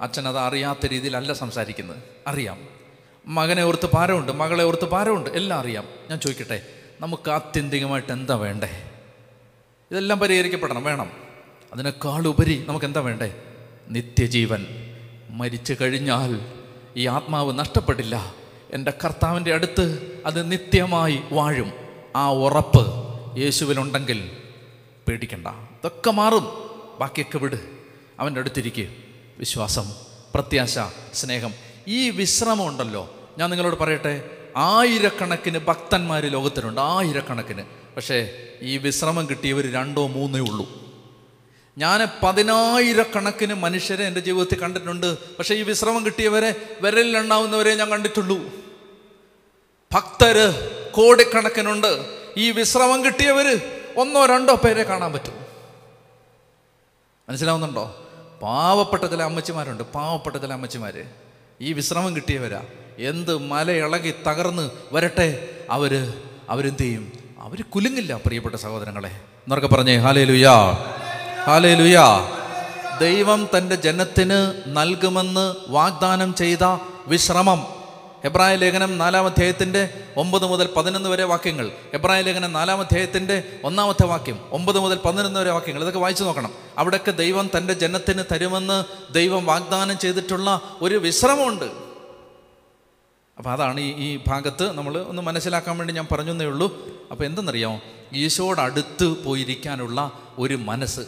അച്ഛൻ 0.00 0.28
അത് 0.28 0.38
അറിയാത്ത 0.38 0.86
രീതിയിലല്ല 0.86 1.32
സംസാരിക്കുന്നത്. 1.32 2.02
അറിയാം. 2.26 2.85
മകനെ 3.28 3.62
ഓർത്ത് 3.62 3.90
ഭാരമുണ്ട് 3.94 4.32
മകളെ 4.32 4.64
ഓർത്ത് 4.64 4.84
ഭാരമുണ്ട് 4.84 5.30
എല്ലാം 5.30 5.60
അറിയാം. 5.60 5.84
ഞാൻ 6.10 6.20
ചോദിക്കട്ടെ 6.20 6.66
നമുക്ക് 7.00 7.30
ആത്യന്തികമായിട്ട് 7.30 8.12
എന്താ 8.12 8.34
വേണ്ടേ? 8.34 8.90
ഇതെല്ലാം 9.90 10.18
പരിഹരിക്കപ്പെടണം 10.18 10.84
വേണം. 10.84 11.10
അതിനേക്കാൾ 11.72 12.26
ഉപരി 12.26 12.64
നമുക്ക് 12.68 12.86
എന്താ 12.86 13.00
വേണ്ടേ? 13.00 13.42
നിത്യജീവൻ. 13.88 14.66
മരിച്ചു 15.30 15.76
കഴിഞ്ഞാൽ 15.80 16.40
ഈ 16.96 17.06
ആത്മാവ് 17.06 17.58
നഷ്ടപ്പെടില്ല. 17.58 18.34
എന്റെ 18.70 18.92
കർത്താവിന്റെ 19.04 19.54
അടുത്ത് 19.54 20.18
അത് 20.26 20.52
നിത്യമായി 20.52 21.20
വാഴും. 21.32 21.72
ആ 22.16 22.30
ഉറപ്പ് 22.30 22.86
യേശുവിനുണ്ടെങ്കിൽ 23.38 24.30
പേടിക്കണ്ട. 25.08 25.46
ഇതൊക്കെ 25.46 26.10
മാറും. 26.10 26.70
ബാക്കിയൊക്കെ 27.00 27.38
വിട്. 27.38 27.56
അവന്റെ 28.20 28.40
അടുത്തിരിക്കുക 28.40 28.86
വിശ്വാസം 29.38 29.92
പ്രത്യാശ 30.34 30.78
സ്നേഹം. 31.14 31.54
ഈ 31.88 32.10
വിശ്രമം 32.10 32.68
ഉണ്ടല്ലോ. 32.68 33.15
ഞാൻ 33.38 33.50
നിങ്ങളോട് 33.50 33.76
പറയട്ടെ 33.76 34.30
ആയിരക്കണക്കിന് 34.56 35.58
ഭക്തന്മാർ 35.58 36.26
ലോകത്തിലുണ്ട് 36.26 36.80
ആയിരക്കണക്കിന്. 36.80 37.64
പക്ഷേ 37.96 38.48
ഈ 38.60 38.78
വിശ്രമം 38.78 39.28
കിട്ടിയവർ 39.30 39.72
രണ്ടോ 39.72 40.06
മൂന്നേ 40.06 40.40
ഉള്ളൂ. 40.40 40.86
ഞാൻ 41.78 42.08
പതിനായിരക്കണക്കിന് 42.22 43.54
മനുഷ്യരെ 43.54 44.04
എന്റെ 44.04 44.20
ജീവിതത്തിൽ 44.20 44.60
കണ്ടിട്ടുണ്ട്. 44.60 45.36
പക്ഷേ 45.36 45.54
ഈ 45.54 45.62
വിശ്രമം 45.62 46.06
കിട്ടിയവരെ 46.06 46.76
വിരലിലുണ്ടാവുന്നവരെ 46.80 47.74
ഞാൻ 47.74 47.90
കണ്ടിട്ടുള്ളൂ. 47.90 48.38
ഭക്തര് 49.92 50.70
കോടിക്കണക്കിനുണ്ട്. 50.90 52.06
ഈ 52.36 52.50
വിശ്രമം 52.50 53.04
കിട്ടിയവർ 53.04 53.60
ഒന്നോ 53.96 54.26
രണ്ടോ 54.26 54.54
പേരെ 54.54 54.82
കാണാൻ 54.82 55.12
പറ്റും. 55.12 55.46
മനസ്സിലാവുന്നുണ്ടോ? 57.28 58.08
പാവപ്പെട്ട 58.42 59.04
ചില 59.04 59.22
അമ്മച്ചിമാരുണ്ട് 59.22 59.82
പാവപ്പെട്ട 59.82 60.36
ചില 60.36 60.52
അമ്മച്ചിമാർ 60.52 61.04
ഈ 61.60 61.72
വിശ്രമം 61.72 62.16
കിട്ടിയവരാ. 62.16 62.64
എന്ത് 62.98 63.38
മല 63.38 63.70
ഇളകി 63.70 64.14
തകർന്ന് 64.26 64.70
വരട്ടെ? 64.92 65.48
അവർ 65.70 66.14
അവരെന്ത് 66.50 66.78
ചെയ്യും? 66.78 67.12
അവർ 67.40 67.62
കുലുങ്ങില്ല 67.62 68.20
പ്രിയപ്പെട്ട 68.26 68.54
സഹോദരങ്ങളെ. 68.54 69.08
എന്നൊക്കെ 69.08 69.66
പറഞ്ഞേ 69.66 69.96
ഹാലേ 69.96 70.24
ലുയാ 70.24 70.70
ഹാലേ 71.44 71.74
ലുയാ 71.74 72.30
ദൈവം 73.00 73.48
തന്റെ 73.56 73.74
ജനത്തിന് 73.74 74.62
നൽകുമെന്ന് 74.66 75.54
വാഗ്ദാനം 75.68 76.34
ചെയ്ത 76.34 76.78
വിശ്രമം. 77.06 77.66
എബ്രായ 78.24 78.56
ലേഖനം 78.56 78.98
നാലാം 78.98 79.26
അധ്യായത്തിന്റെ 79.26 79.88
ഒമ്പത് 80.16 80.46
മുതൽ 80.46 80.68
പതിനൊന്ന് 80.76 81.08
വരെ 81.08 81.24
വാക്യങ്ങൾ. 81.24 81.70
എബ്രായ 81.94 82.20
ലേഖനം 82.20 82.52
നാലാം 82.52 82.80
അധ്യായത്തിന്റെ 82.80 83.42
ഒന്നാമത്തെ 83.64 84.06
വാക്യം 84.06 84.40
ഒമ്പത് 84.50 84.78
മുതൽ 84.78 84.98
പതിനൊന്ന് 85.04 85.40
വരെ 85.40 85.50
വാക്യങ്ങൾ. 85.50 85.82
ഇതൊക്കെ 85.82 85.98
വായിച്ചു 85.98 86.24
നോക്കണം. 86.24 86.50
അവിടെയൊക്കെ 86.78 87.10
ദൈവം 87.10 87.50
തന്റെ 87.56 87.72
ജനത്തിന് 87.72 88.22
തരുമെന്ന് 88.32 88.84
ദൈവം 89.12 89.46
വാഗ്ദാനം 89.46 89.98
ചെയ്തിട്ടുള്ള 89.98 90.60
ഒരു 90.80 90.94
വിശ്രമമുണ്ട്. 90.94 91.85
അപ്പോൾ 93.38 93.50
അതാണ് 93.50 93.80
ഈ 93.80 93.92
ഈ 93.92 94.18
ഭാഗത്ത് 94.28 94.72
നമ്മൾ 94.72 94.98
ഒന്ന് 94.98 95.22
മനസ്സിലാക്കാൻ 95.22 95.78
വേണ്ടി 95.78 95.94
ഞാൻ 95.94 96.06
പറഞ്ഞു 96.12 96.30
എന്നേ 96.30 96.44
ഉള്ളൂ. 96.44 96.86
അപ്പോൾ 97.10 97.24
എന്തെന്നറിയാമോ? 97.24 97.80
ഈശോയുടെ 98.12 98.62
അടുത്ത് 98.62 99.24
പോയിരിക്കാനുള്ള 99.24 100.12
ഒരു 100.38 100.54
മനസ്സ്. 100.54 101.00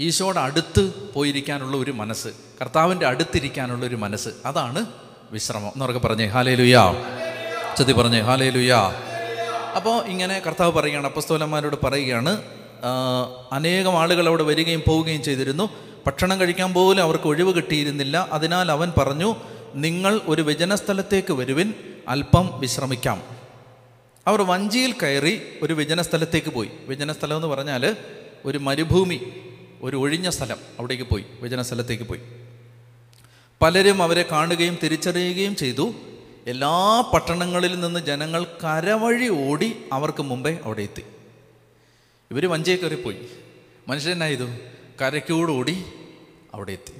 ഈശോയുടെ 0.00 0.40
അടുത്ത് 0.40 1.12
പോയിരിക്കാനുള്ള 1.14 1.76
ഒരു 1.76 1.90
മനസ്സ്. 1.90 2.28
കർത്താവിന്റെ 2.60 3.06
അടുത്തിരിക്കാനുള്ള 3.06 3.86
ഒരു 3.86 3.96
മനസ്സ്. 3.96 4.28
അതാണ് 4.46 4.86
വിശ്രമം. 5.30 5.68
എന്നൊക്കെ 5.68 5.98
പറഞ്ഞേ 5.98 6.26
ഹാലേ 6.26 6.54
ലുയാ 6.54 6.94
ചതി 7.78 7.92
പറഞ്ഞേ 7.92 8.20
ഹാലേ 8.20 8.50
ലുയാ 8.50 8.92
അപ്പോൾ 9.76 10.06
ഇങ്ങനെ 10.06 10.38
കർത്താവ് 10.46 10.72
പറയുകയാണ് 10.72 11.06
അപ്പസ്തോലന്മാരോട് 11.06 11.76
പറയുകയാണ് 11.84 12.42
അനേകം 13.52 13.98
ആളുകൾ 13.98 14.28
അവിടെ 14.28 14.42
വരികയും 14.42 14.82
പോവുകയും 14.88 15.22
ചെയ്തിരുന്നു. 15.22 15.70
ഭക്ഷണം 16.06 16.40
കഴിക്കാൻ 16.40 16.74
പോലും 16.74 17.02
അവർക്ക് 17.02 17.24
ഒഴിവ് 17.24 17.56
കിട്ടിയിരുന്നില്ല. 17.56 18.28
അതിനാൽ 18.32 18.70
അവൻ 18.70 18.92
പറഞ്ഞു 18.98 19.34
നിങ്ങൾ 19.74 20.20
ഒരു 20.26 20.42
വിജനസ്ഥലത്തേക്ക് 20.42 21.32
വരുവിൻ 21.32 21.74
അല്പം 22.08 22.60
വിശ്രമിക്കാം. 22.60 23.22
അവർ 24.26 24.42
വഞ്ചിയിൽ 24.42 24.92
കയറി 24.92 25.42
ഒരു 25.62 25.74
വിജനസ്ഥലത്തേക്ക് 25.74 26.48
പോയി. 26.48 26.70
വിജനസ്ഥലം 26.86 27.36
എന്ന് 27.36 27.48
പറഞ്ഞാൽ 27.48 27.96
ഒരു 28.44 28.58
മരുഭൂമി 28.58 29.32
ഒരു 29.82 29.96
ഒഴിഞ്ഞ 29.96 30.28
സ്ഥലം 30.28 30.56
അവിടേക്ക് 30.78 31.04
പോയി 31.04 31.24
വിജനസ്ഥലത്തേക്ക് 31.40 32.04
പോയി. 32.04 32.20
പലരും 33.62 34.02
അവരെ 34.02 34.24
കാണുകയും 34.32 34.78
തിരിച്ചറിയുകയും 34.82 35.56
ചെയ്തു. 35.56 35.94
എല്ലാ 36.46 37.00
പട്ടണങ്ങളിൽ 37.14 37.80
നിന്ന് 37.80 38.00
ജനങ്ങൾ 38.00 38.44
കരവഴി 38.44 39.28
ഓടി 39.28 39.76
അവർക്ക് 39.92 40.22
മുമ്പേ 40.22 40.58
അവിടെ 40.64 40.82
എത്തി. 40.82 41.02
ഇവർ 42.30 42.46
വഞ്ചിയെ 42.46 42.76
കയറിപ്പോയി. 42.76 43.16
മനുഷ്യനായതു 43.88 44.48
കരയ്ക്കൂടെ 45.02 45.52
ഓടി 45.52 45.84
അവിടെ 46.54 46.72
എത്തി. 46.72 46.92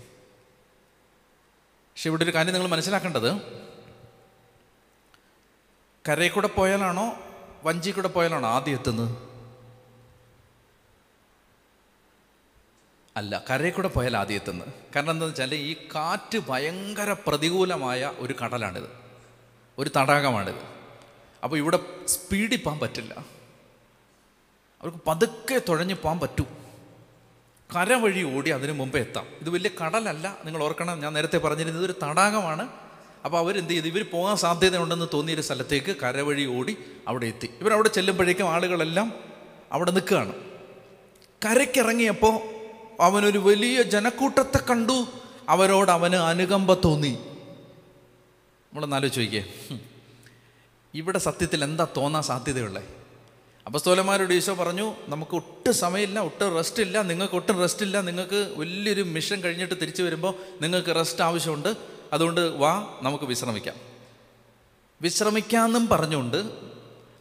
പക്ഷെ 2.00 2.10
ഇവിടെ 2.10 2.24
ഒരു 2.24 2.34
കാര്യം 2.34 2.52
നിങ്ങൾ 2.52 2.68
മനസ്സിലാക്കേണ്ടത്. 2.68 3.34
കരയിൽ 6.08 6.30
കൂടെ 6.30 6.48
പോയാലാണോ 6.48 7.18
വഞ്ചി 7.64 7.90
കൂടെ 7.90 8.08
പോയാലാണോ 8.08 8.48
ആദ്യം 8.48 8.74
എത്തുന്നത്? 8.74 9.16
അല്ല 13.16 13.44
കരയിൽ 13.50 13.72
കൂടെ 13.72 13.88
പോയാൽ 13.88 14.16
ആദ്യം 14.16 14.34
എത്തുന്നത്. 14.34 14.68
കാരണം 14.68 15.10
എന്താണെന്ന് 15.10 15.26
വെച്ചാൽ 15.26 15.54
ഈ 15.54 15.74
കാറ്റ് 15.94 16.38
ഭയങ്കര 16.38 17.12
പ്രതികൂലമായ 17.12 18.12
ഒരു 18.18 18.34
കടലാണിത്. 18.44 18.90
ഒരു 19.78 19.90
തടാകമാണിത്. 19.96 20.62
അപ്പോൾ 21.44 21.56
ഇവിടെ 21.56 21.78
സ്പീഡിൽ 22.06 22.62
പോകാൻ 22.62 22.78
പറ്റില്ല. 22.78 23.14
അവർക്ക് 24.82 24.98
പതുക്കെ 25.06 25.62
തുഴഞ്ഞു 25.68 25.94
പോകാൻ 25.94 26.20
പറ്റൂ. 26.20 26.44
കര 27.76 27.92
വഴി 27.92 28.36
ഓടി 28.36 28.50
അതിനു 28.50 28.72
മുമ്പേ 28.72 29.00
എത്താം. 29.00 29.26
ഇത് 29.40 29.50
വലിയ 29.50 29.70
കടലല്ല 29.84 30.38
നിങ്ങൾ 30.44 30.62
ഓർക്കണം 30.62 31.00
ഞാൻ 31.00 31.12
നേരത്തെ 31.12 31.38
പറഞ്ഞിരുന്നത് 31.38 31.84
ഇതൊരു 31.84 31.98
തടാകമാണ്. 32.04 32.68
അപ്പോൾ 33.24 33.38
അവരെന്ത് 33.38 33.70
ചെയ്തു? 33.70 33.86
ഇവർ 33.86 34.04
പോകാൻ 34.12 34.36
സാധ്യതയുണ്ടെന്ന് 34.36 35.06
തോന്നിയൊരു 35.14 35.40
സ്ഥലത്തേക്ക് 35.40 35.96
കരവഴി 35.96 36.44
ഓടി 36.46 36.76
അവിടെ 37.08 37.26
എത്തി. 37.26 37.48
ഇവരവിടെ 37.60 37.88
ചെല്ലുമ്പോഴേക്കും 37.88 38.48
ആളുകളെല്ലാം 38.48 39.12
അവിടെ 39.72 39.90
നിൽക്കുകയാണ്. 39.90 40.34
കരയ്ക്കിറങ്ങിയപ്പോൾ 41.44 42.40
അവനൊരു 43.02 43.38
വലിയ 43.38 43.82
ജനക്കൂട്ടത്തെ 43.82 44.58
കണ്ടു. 44.70 45.06
അവരോട് 45.48 45.90
അവന് 45.90 46.14
അനുകമ്പ 46.14 46.74
തോന്നി. 46.74 47.18
നമ്മളൊന്നാലോചിക്കേ 48.66 49.40
നോക്കിയേ. 49.40 49.78
ഇവിടെ 50.94 51.18
സത്യത്തിൽ 51.18 51.64
എന്താ 51.64 51.86
തോന്നാൻ 51.96 52.22
സാധ്യതയുള്ളത്? 52.22 52.99
അപ്പസ്തോലന്മാരോട് 53.66 54.32
ഈശോ 54.32 54.54
പറഞ്ഞു 54.54 54.94
നമുക്ക് 55.08 55.34
ഒട്ടും 55.34 55.72
സമയമില്ല 55.72 56.20
ഒട്ടും 56.20 56.54
റെസ്റ്റ് 56.54 56.82
ഇല്ല 56.82 57.02
നിങ്ങൾക്ക് 57.02 57.34
ഒട്ടും 57.34 57.60
റെസ്റ്റ് 57.60 57.82
ഇല്ല 57.82 58.00
നിങ്ങൾക്ക് 58.00 58.54
വലിയൊരു 58.56 59.02
മിഷൻ 59.02 59.40
കഴിഞ്ഞിട്ട് 59.40 59.74
തിരിച്ചു 59.74 60.02
വരുമ്പോൾ 60.02 60.34
നിങ്ങൾക്ക് 60.62 60.94
റെസ്റ്റ് 60.94 61.22
ആവശ്യമുണ്ട്. 61.22 61.76
അതുകൊണ്ട് 62.12 62.40
വാ 62.40 62.98
നമുക്ക് 63.02 63.24
വിശ്രമിക്കാം. 63.24 63.76
വിശ്രമിക്കാമെന്നും 65.02 65.88
പറഞ്ഞുകൊണ്ട് 65.88 66.50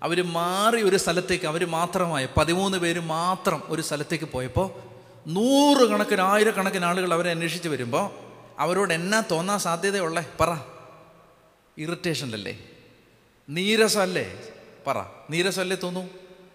അവർ 0.04 0.23
മാറി 0.23 0.82
ഒരു 0.82 0.97
സ്ഥലത്തേക്ക് 0.97 1.45
അവർ 1.45 1.65
മാത്രമായ 1.65 2.28
പതിമൂന്ന് 2.38 2.78
പേര് 2.78 2.99
മാത്രം 2.99 3.63
ഒരു 3.67 3.82
സ്ഥലത്തേക്ക് 3.82 4.25
പോയപ്പോൾ 4.25 4.71
നൂറുകണക്കിന് 5.28 6.21
ആയിരക്കണക്കിന് 6.21 6.86
ആളുകൾ 6.86 7.13
അവരെ 7.13 7.30
അന്വേഷിച്ച് 7.30 7.69
വരുമ്പോൾ 7.69 8.12
അവരോട് 8.60 8.93
എന്നാ 8.93 9.23
തോന്നാൻ 9.32 9.60
സാധ്യതയുള്ളേ? 9.60 10.25
പറ. 10.39 10.58
ഇറിറ്റേഷനല്ലേ? 11.78 12.60
നീരസമല്ലേ? 13.49 14.39
പറ. 14.88 15.04
നീരസമല്ലേ 15.30 15.78
തോന്നൂ? 15.84 16.04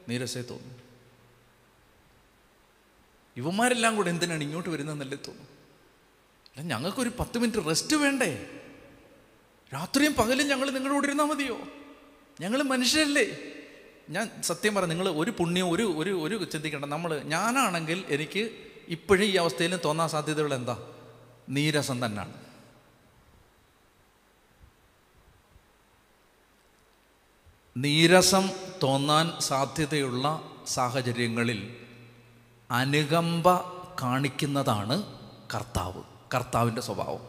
നീരസേ 0.08 0.42
തോന്നും. 0.42 0.84
ഇവന്മാരെല്ലാം 3.36 3.96
കൂടെ 3.96 4.10
എന്തിനാണ് 4.10 4.42
ഇങ്ങോട്ട് 4.42 4.70
വരുന്നതെന്നല്ലേ 4.70 5.18
തോന്നും. 5.28 5.48
അല്ല 6.56 6.74
ഞങ്ങൾക്കൊരു 6.74 7.10
പത്ത് 7.20 7.38
മിനിറ്റ് 7.38 7.68
റെസ്റ്റ് 7.68 7.96
വേണ്ടേ? 7.96 8.60
രാത്രിയും 9.74 10.14
പകലും 10.14 10.48
ഞങ്ങൾ 10.48 10.70
നിങ്ങളുടെ 10.70 10.94
കൂടെ 10.94 11.06
ഇരുന്നാൽ 11.06 11.24
മതിയോ? 11.24 11.60
ഞങ്ങൾ 12.40 12.62
മനുഷ്യരല്ലേ? 12.62 13.38
ഞാൻ 14.10 14.42
സത്യം 14.42 14.74
പറ 14.74 14.84
നിങ്ങൾ 14.84 15.08
ഒരു 15.08 15.30
പുണ്യം 15.30 15.70
ഒരു 15.70 15.94
ഒരു 15.96 16.10
ഒരു 16.10 16.44
ചിന്തിക്കേണ്ട. 16.44 16.84
നമ്മൾ 16.84 17.22
ഞാനാണെങ്കിൽ 17.22 18.04
എനിക്ക് 18.08 18.50
ഇപ്പോഴും 18.88 19.24
ഈ 19.24 19.36
അവസ്ഥയിലും 19.36 19.80
തോന്നാൻ 19.84 20.08
സാധ്യതയുള്ള 20.08 20.54
എന്താ? 20.54 20.92
നീരസം 21.48 22.06
തന്നെയാണ്. 22.06 22.43
നീരസം 27.76 28.50
തോന്നാൻ 28.82 29.40
സാധ്യതയുള്ള 29.40 30.52
സാഹചര്യങ്ങളിൽ 30.66 31.76
അനുകമ്പ 32.70 33.72
കാണിക്കുന്നതാണ് 34.02 35.02
കർത്താവ് 35.54 36.02
കർത്താവിന്റെ 36.34 36.80
സ്വഭാവം. 36.80 37.20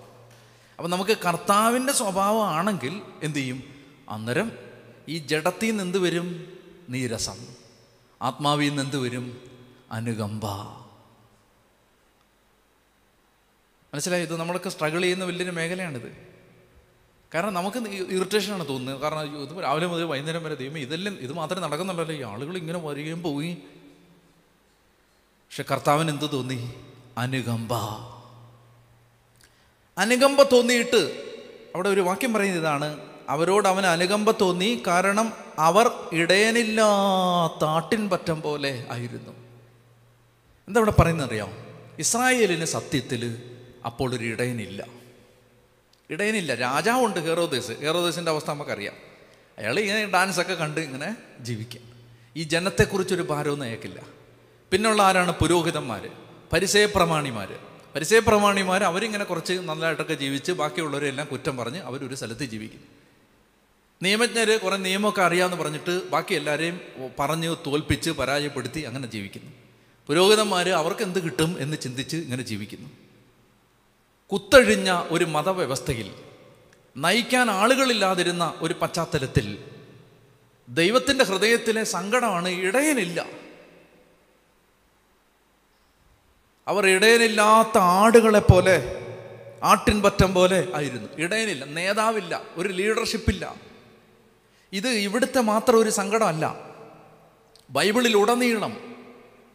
അപ്പം 0.78 0.90
നമുക്ക് 0.90 1.18
കർത്താവിന്റെ 1.18 1.94
സ്വഭാവമാണെങ്കിൽ 1.94 3.02
എന്തു 3.24 3.40
ചെയ്യും? 3.40 3.64
അന്നേരം 4.10 4.52
ഈ 5.10 5.18
ജഡത്തിൽ 5.18 5.70
നിന്ന് 5.70 5.84
എന്ത് 5.84 5.98
വരും? 5.98 6.58
നീരസം. 6.90 7.48
ആത്മാവിൽ 8.22 8.70
നിന്ന് 8.70 8.84
എന്ത് 8.84 8.98
വരും? 8.98 9.42
അനുകമ്പ. 9.92 10.46
മനസ്സിലായി? 13.94 14.22
ഇത് 14.22 14.38
നമ്മളൊക്കെ 14.38 14.70
സ്ട്രഗിൾ 14.70 15.02
ചെയ്യുന്ന 15.02 15.26
വലിയൊരു 15.26 15.52
മേഖലയാണിത്. 15.52 16.35
കാരണം 17.36 17.54
നമുക്ക് 17.54 17.78
ഇറിറ്റേഷനാണ് 18.14 18.68
തോന്നുന്നത്. 18.68 19.02
കാരണം 19.02 19.44
ഇത് 19.44 19.64
രാവിലെ 19.64 19.88
മുതൽ 19.88 20.04
വൈകുന്നേരം 20.04 20.44
വരെ 20.44 20.56
ദൈവം 20.56 20.78
ഇതെല്ലാം 20.78 21.18
ഇത് 21.20 21.34
മാത്രമേ 21.34 21.62
നടക്കുന്നുള്ളല്ലോ 21.62 22.16
ഈ 22.16 22.22
ആളുകൾ 22.22 22.58
ഇങ്ങനെ 22.58 22.80
വരികയും 22.80 23.24
പോയി. 23.24 23.58
പക്ഷെ 25.24 25.64
കർത്താവിന് 25.72 26.10
എന്ത് 26.10 26.32
തോന്നി? 26.34 26.74
അനുകമ്പ. 27.18 27.74
അനുകമ്പ 29.98 30.44
തോന്നിയിട്ട് 30.44 31.32
അവിടെ 31.76 31.90
ഒരു 31.90 32.02
വാക്യം 32.02 32.34
പറയുന്നത് 32.34 32.60
ഇതാണ്. 32.60 32.98
അവരോട് 33.30 33.68
അവന് 33.68 33.86
അനുകമ്പ 33.86 34.32
തോന്നി 34.32 34.84
കാരണം 34.88 35.34
അവർ 35.60 35.92
ഇടയനില്ലാത്താട്ടിൻ 36.14 38.10
പറ്റം 38.10 38.42
പോലെ 38.42 38.88
ആയിരുന്നു. 38.92 39.32
എന്താ 40.68 40.80
ഇവിടെ 40.80 41.02
പറയുന്നറിയാം 41.02 41.52
ഇസ്രായേലിന് 42.00 42.66
സത്യത്തിൽ 42.66 43.52
അപ്പോൾ 43.86 44.16
ഒരു 44.16 44.24
ഇടയനില്ല. 44.24 45.05
ഇടയനില്ല. 46.10 46.56
രാജാവുണ്ട് 46.56 47.20
ഹേറോദേസ്. 47.20 47.72
ഹേറോദേസിന്റെ 47.72 48.32
അവസ്ഥ 48.32 48.50
നമുക്കറിയാം. 48.50 48.94
അയാൾ 49.58 49.80
ഇങ്ങനെ 49.80 50.06
ഡാൻസൊക്കെ 50.06 50.54
കണ്ട് 50.54 50.82
ഇങ്ങനെ 50.82 51.18
ജീവിക്കാം. 51.40 51.84
ഈ 52.36 52.44
ജനത്തെക്കുറിച്ചൊരു 52.44 53.22
ഭാരമൊന്നും 53.22 53.68
അയക്കില്ല 53.68 54.02
പിന്നുള്ള 54.72 55.02
ആരാണ്? 55.02 55.32
പുരോഹിതന്മാർ 55.32 56.10
പരിസയ 56.54 56.86
പ്രമാണിമാർ 56.86 57.56
പരിസയ 57.96 58.20
പ്രമാണിമാർ 58.20 58.84
അവരിങ്ങനെ 58.84 59.24
കുറച്ച് 59.24 59.54
നല്ലതായിട്ടൊക്കെ 59.54 60.14
ജീവിച്ച് 60.14 60.52
ബാക്കിയുള്ളവരെല്ലാം 60.52 61.28
കുറ്റം 61.32 61.58
പറഞ്ഞ് 61.58 61.80
അവരൊരു 61.80 62.16
സ്ഥലത്ത് 62.16 62.46
ജീവിക്കും. 62.46 62.80
നിയമജ്ഞർ 64.04 64.58
കുറേ 64.58 64.78
നിയമമൊക്കെ 64.78 65.22
അറിയാമെന്ന് 65.22 65.64
പറഞ്ഞിട്ട് 65.64 66.10
ബാക്കി 66.10 66.34
എല്ലാവരെയും 66.34 66.82
പറഞ്ഞ് 67.20 67.56
തോൽപ്പിച്ച് 67.68 68.12
പരാജയപ്പെടുത്തി 68.12 68.80
അങ്ങനെ 68.80 69.08
ജീവിക്കുന്നു. 69.08 69.52
പുരോഹിതന്മാർ 70.08 70.70
അവർക്ക് 70.70 71.04
എന്ത് 71.04 71.24
കിട്ടും 71.24 71.56
എന്ന് 71.60 71.78
ചിന്തിച്ച് 71.78 72.18
ഇങ്ങനെ 72.18 72.44
ജീവിക്കുന്നു. 72.44 72.90
കുത്തഴിഞ്ഞ 74.32 75.04
ഒരു 75.10 75.26
മതവ്യവസ്ഥയിൽ 75.26 76.14
നയിക്കാൻ 76.98 77.52
ആളുകളില്ലാതിരുന്ന 77.52 78.54
ഒരു 78.62 78.74
പശ്ചാത്തലത്തിൽ 78.74 79.58
ദൈവത്തിന്റെ 80.70 81.26
ഹൃദയത്തിലെ 81.26 81.84
സങ്കടമാണ് 81.84 82.50
ഇടയനില്ല. 82.50 83.26
അവർ 86.68 86.88
ഇടയനില്ലാത്ത 86.88 87.78
ആടുകളെ 87.78 88.40
പോലെ 88.40 89.02
ആട്ടിൻപറ്റം 89.64 90.34
പോലെ 90.34 90.68
ആയിരുന്നു. 90.76 91.10
ഇടയനില്ല 91.18 91.66
നേതാവില്ല 91.66 92.42
ഒരു 92.56 92.70
ലീഡർഷിപ്പില്ല 92.70 93.56
ഇത് 94.74 94.88
ഇവിടുത്തെ 94.88 95.42
മാത്രം 95.42 95.80
ഒരു 95.80 95.90
സങ്കടമല്ല. 95.90 96.56
ബൈബിളിൽ 97.70 98.18
ഉടനീളം 98.18 98.96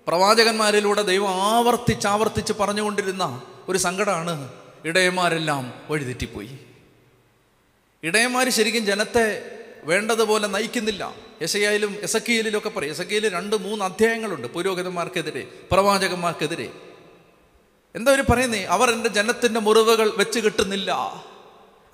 പ്രവാചകന്മാരിലൂടെ 0.07 1.03
ദൈവം 1.03 1.31
ആവർത്തിച്ച് 1.31 2.07
ആവർത്തിച്ച് 2.07 2.53
പറഞ്ഞുകൊണ്ടിരുന്ന 2.53 3.43
ഒരു 3.69 3.79
സങ്കടമാണ് 3.79 4.60
ഇടയന്മാരെല്ലാം 4.85 5.75
വഴിതെറ്റിപ്പോയി. 5.91 6.51
ഇടയന്മാർ 8.03 8.49
ശരിക്കും 8.49 8.87
ജനത്തെ 8.87 9.57
വേണ്ടതുപോലെ 9.83 10.47
നയിക്കുന്നില്ല. 10.47 11.15
യശയായാലും 11.43 11.97
എസക്കിയലിലും 12.03 12.59
ഒക്കെ 12.59 12.69
പറയും. 12.69 12.91
എസക്കിയിൽ 12.91 13.29
രണ്ട് 13.29 13.57
മൂന്ന് 13.57 13.85
അധ്യായങ്ങളുണ്ട് 13.85 14.47
പുരോഹിതന്മാർക്കെതിരെ 14.47 15.49
പ്രവാചകന്മാർക്കെതിരെ. 15.73 16.73
എന്താ 17.95 18.13
അവർ 18.13 18.25
പറയുന്നേ? 18.31 18.63
അവർ 18.63 18.91
എന്റെ 18.91 19.09
ജനത്തിന്റെ 19.09 19.61
മുറിവുകൾ 19.61 20.11
വെച്ച് 20.17 20.41
കിട്ടുന്നില്ല. 20.41 20.91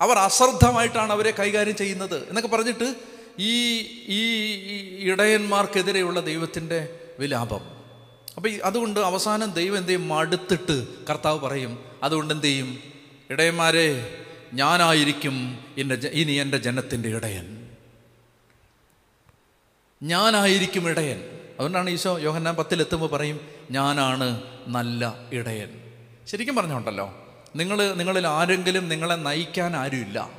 അവർ 0.01 0.17
അശ്രദ്ധമായിട്ടാണ് 0.17 1.11
അവരെ 1.11 1.31
കൈകാര്യം 1.31 1.75
ചെയ്യുന്നത്. 1.75 2.29
എന്നൊക്കെ 2.29 2.49
പറഞ്ഞിട്ട് 2.49 2.95
ഈ 3.39 3.79
ഈ 4.07 5.09
ഇടയന്മാർക്കെതിരെയുള്ള 5.11 6.19
ദൈവത്തിന്റെ 6.19 6.99
വിലാപം. 7.19 7.61
അപ്പം 8.35 8.51
അതുകൊണ്ട് 8.63 8.99
അവസാനം 8.99 9.51
ദൈവം 9.51 9.77
എന്തെയും 9.77 10.07
മടുത്തിട്ട് 10.07 11.05
കർത്താവ് 11.05 11.39
പറയും 11.39 11.86
അതുകൊണ്ട് 12.03 12.33
എന്ത് 12.33 12.45
ചെയ്യും? 12.45 12.79
ഇടയന്മാരെ 13.29 14.17
ഞാനായിരിക്കും 14.53 15.65
എന്റെ 15.77 15.95
ഇനി 15.95 16.31
എന്റെ 16.31 16.57
ജനത്തിന്റെ 16.57 17.09
ഇടയൻ. 17.09 17.69
ഞാനായിരിക്കും 20.03 20.89
ഇടയൻ. 20.89 21.21
അതുകൊണ്ടാണ് 21.55 21.89
ഈശോ 21.89 22.17
യോഹന്നാൻ 22.17 22.55
പത്തിലെത്തുമ്പോൾ 22.55 23.09
പറയും 23.09 23.39
ഞാനാണ് 23.71 24.41
നല്ല 24.67 25.15
ഇടയൻ. 25.33 25.91
ശരിക്കും 26.27 26.55
പറഞ്ഞോണ്ടല്ലോ 26.55 27.27
നിങ്ങൾ 27.55 27.93
നിങ്ങളിൽ 27.93 28.27
ആരെങ്കിലും 28.27 28.89
നിങ്ങളെ 28.89 29.15
നയിക്കാൻ 29.15 29.75
ആരുമില്ല. 29.75 30.29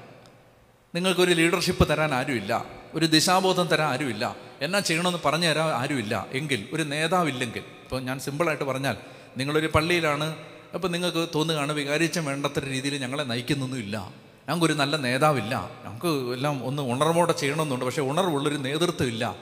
നിങ്ങൾക്കൊരു 0.94 1.32
ലീഡർഷിപ്പ് 1.32 1.88
തരാൻ 1.88 2.14
ആരുമില്ല. 2.14 2.64
ഒരു 2.94 3.06
ദിശാബോധം 3.06 3.66
തരാൻ 3.66 3.88
ആരുമില്ല. 3.88 4.36
എന്നാ 4.60 4.78
ചെയ്യണമെന്ന് 4.78 5.18
പറഞ്ഞു 5.24 5.46
തരാൻ 5.46 5.68
ആരുമില്ല. 5.68 6.26
എങ്കിൽ 6.32 6.68
ഒരു 6.72 6.82
നേതാവില്ലെങ്കിൽ 6.82 7.58
ഇപ്പോൾ 7.58 8.00
ഞാൻ 8.00 8.18
സിമ്പിളായിട്ട് 8.18 8.64
പറഞ്ഞാൽ 8.64 8.96
നിങ്ങളൊരു 9.36 9.66
പള്ളിയിലാണ് 9.66 10.36
അപ്പോൾ 10.74 10.88
നിങ്ങൾക്ക് 10.88 11.28
തോന്നുകയാണ് 11.34 11.72
വികാരിച്ചം 11.72 12.24
വേണ്ടത്ര 12.24 12.64
രീതിയിൽ 12.64 12.96
ഞങ്ങളെ 12.98 13.22
നയിക്കുന്നൊന്നുമില്ല. 13.22 14.12
ഞങ്ങൾക്കൊരു 14.48 14.72
നല്ല 14.72 14.96
നേതാവില്ല. 14.96 15.70
ഞങ്ങൾക്ക് 15.84 16.32
എല്ലാം 16.32 16.64
ഒന്ന് 16.64 16.82
ഉണർവോടെ 16.82 17.32
ചെയ്യണമെന്നുണ്ട്. 17.32 17.84
പക്ഷേ 17.84 18.02
ഉണർവുള്ളൊരു 18.02 18.56
നേതൃത്വം 18.56 19.06
ഇല്ല 19.06 19.36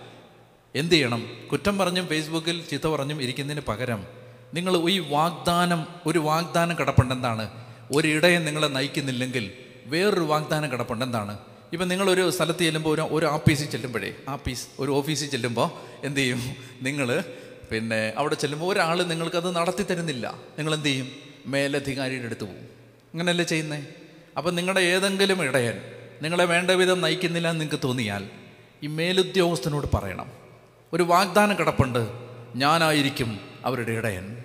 എന്ത് 0.75 0.95
ചെയ്യണം? 0.95 1.29
കുറ്റം 1.53 1.79
പറഞ്ഞും 1.79 2.07
ഫേസ്ബുക്കിൽ 2.07 2.63
ചീത്ത 2.71 2.87
പറഞ്ഞും 2.87 3.23
ഇരിക്കുന്നതിന് 3.23 3.67
പകരം 3.67 4.07
നിങ്ങൾ 4.55 4.91
ഈ 4.91 4.99
വാഗ്ദാനം 4.99 5.87
ഒരു 6.07 6.19
വാഗ്ദാനം 6.19 6.79
കിടപ്പുണ്ട് 6.79 7.15
എന്താണ്? 7.15 7.51
ഒരിടയം 7.95 8.45
നിങ്ങളെ 8.45 8.67
നയിക്കുന്നില്ലെങ്കിൽ 8.67 9.53
വേറൊരു 9.87 10.21
വാഗ്ദാനം 10.21 10.73
കിടപ്പുണ്ട് 10.73 11.05
എന്താണ്? 11.05 11.39
ഇപ്പം 11.73 11.89
നിങ്ങളൊരു 11.89 12.31
സ്ഥലത്ത് 12.31 12.59
ചെല്ലുമ്പോൾ 12.59 12.95
ഒരു 12.95 13.01
ഒരു 13.01 13.27
ആഫീസിൽ 13.27 13.71
ചെല്ലുമ്പോഴേ 13.71 14.15
ആഫീസ് 14.29 14.67
ഒരു 14.79 14.91
ഓഫീസിൽ 14.91 15.29
ചെല്ലുമ്പോൾ 15.29 15.71
എന്ത് 16.07 16.21
ചെയ്യും? 16.21 16.57
നിങ്ങൾ 16.83 17.25
പിന്നെ 17.73 18.13
അവിടെ 18.17 18.35
ചെല്ലുമ്പോൾ 18.35 18.73
ഒരാൾ 18.73 19.03
നിങ്ങൾക്കത് 19.03 19.55
നടത്തി 19.55 19.83
തരുന്നില്ല. 19.83 20.35
നിങ്ങൾ 20.59 20.75
എന്ത് 20.75 20.87
ചെയ്യും 20.87 21.09
മേലധികാരിയുടെ 21.47 22.25
അടുത്ത് 22.25 22.41
പോകും 22.41 22.61
അങ്ങനെയല്ലേ 23.13 23.45
ചെയ്യുന്നേ? 23.45 23.87
അപ്പം 24.37 24.55
നിങ്ങളുടെ 24.55 24.81
ഏതെങ്കിലും 24.81 25.43
ഇടയൻ 25.43 25.81
നിങ്ങളെ 26.23 26.45
വേണ്ട 26.45 26.71
വിധം 26.71 27.01
നയിക്കുന്നില്ല 27.01 27.49
എന്ന് 27.49 27.61
നിങ്ങൾക്ക് 27.61 27.87
തോന്നിയാൽ 27.87 28.29
ഈ 28.83 28.87
മേലുദ്യോഗസ്ഥനോട് 28.87 29.87
പറയണം. 29.95 30.33
ഒരു 30.93 31.03
വാഗ്ദാനം 31.03 31.59
കിടപ്പുണ്ട്. 31.59 32.09
ഞാനായിരിക്കും 32.57 33.41
അവരുടെ 33.65 33.93
ഇടയൻ. 33.93 34.37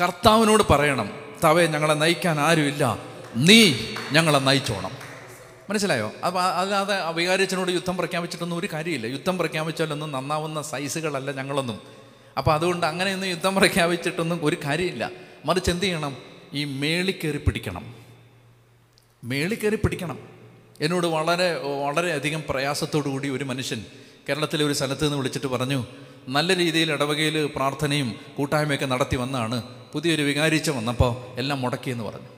കർത്താവിനോട് 0.00 0.62
പറയണം 0.70 1.10
തവേ 1.44 1.66
ഞങ്ങളെ 1.66 1.94
നയിക്കാൻ 1.94 2.40
ആരുമില്ല. 2.40 2.98
നീ 3.36 3.74
ഞങ്ങളെ 4.12 4.38
നയിച്ചോണം. 4.38 4.90
മനസ്സിലായോ? 5.70 6.12
അപ്പോൾ 6.26 6.42
അല്ലാതെ 6.42 7.12
വികാരിച്ചനോട് 7.12 7.70
യുദ്ധം 7.70 7.96
പ്രഖ്യാപിച്ചിട്ടൊന്നും 7.96 8.56
ഒരു 8.56 8.68
കാര്യമില്ല. 8.72 9.06
യുദ്ധം 9.06 9.38
പ്രഖ്യാപിച്ചാലൊന്നും 9.38 10.12
നന്നാവുന്ന 10.12 10.62
സൈസുകളല്ല 10.62 11.30
ഞങ്ങളൊന്നും. 11.32 12.03
അപ്പോൾ 12.38 12.54
അതുകൊണ്ട് 12.54 12.86
അങ്ങനെയൊന്നും 12.86 13.28
യുദ്ധം 13.28 13.54
പ്രഖ്യാപിച്ചിട്ടൊന്നും 13.54 14.40
ഒരു 14.42 14.56
കാര്യമില്ല. 14.64 15.10
മറിച്ച് 15.44 15.70
എന്ത് 15.70 15.84
ചെയ്യണം? 15.84 16.16
ഈ 16.52 16.64
മേളി 16.64 17.12
കയറി 17.12 17.36
പിടിക്കണം. 17.36 17.94
മേളി 19.24 19.54
കയറി 19.54 19.76
പിടിക്കണം. 19.76 20.18
എന്നോട് 20.80 21.06
വളരെ 21.06 21.54
വളരെയധികം 21.86 22.42
പ്രയാസത്തോടു 22.48 23.08
കൂടി 23.08 23.28
ഒരു 23.28 23.44
മനുഷ്യൻ 23.44 23.84
കേരളത്തിലെ 24.28 24.64
ഒരു 24.64 24.72
സ്ഥലത്ത് 24.72 25.04
നിന്ന് 25.04 25.16
വിളിച്ചിട്ട് 25.16 25.46
പറഞ്ഞു 25.46 25.84
നല്ല 26.28 26.56
രീതിയിൽ 26.56 26.92
ഇടവകയിൽ 26.92 27.46
പ്രാർത്ഥനയും 27.46 28.14
കൂട്ടായ്മയൊക്കെ 28.36 28.86
നടത്തി 28.86 29.16
വന്നാണ് 29.16 29.62
പുതിയൊരു 29.92 30.22
വികാരിച്ച 30.22 30.70
വന്നപ്പോൾ 30.70 31.38
എല്ലാം 31.38 31.60
മുടക്കിയെന്ന് 31.60 32.04
പറഞ്ഞു. 32.04 32.28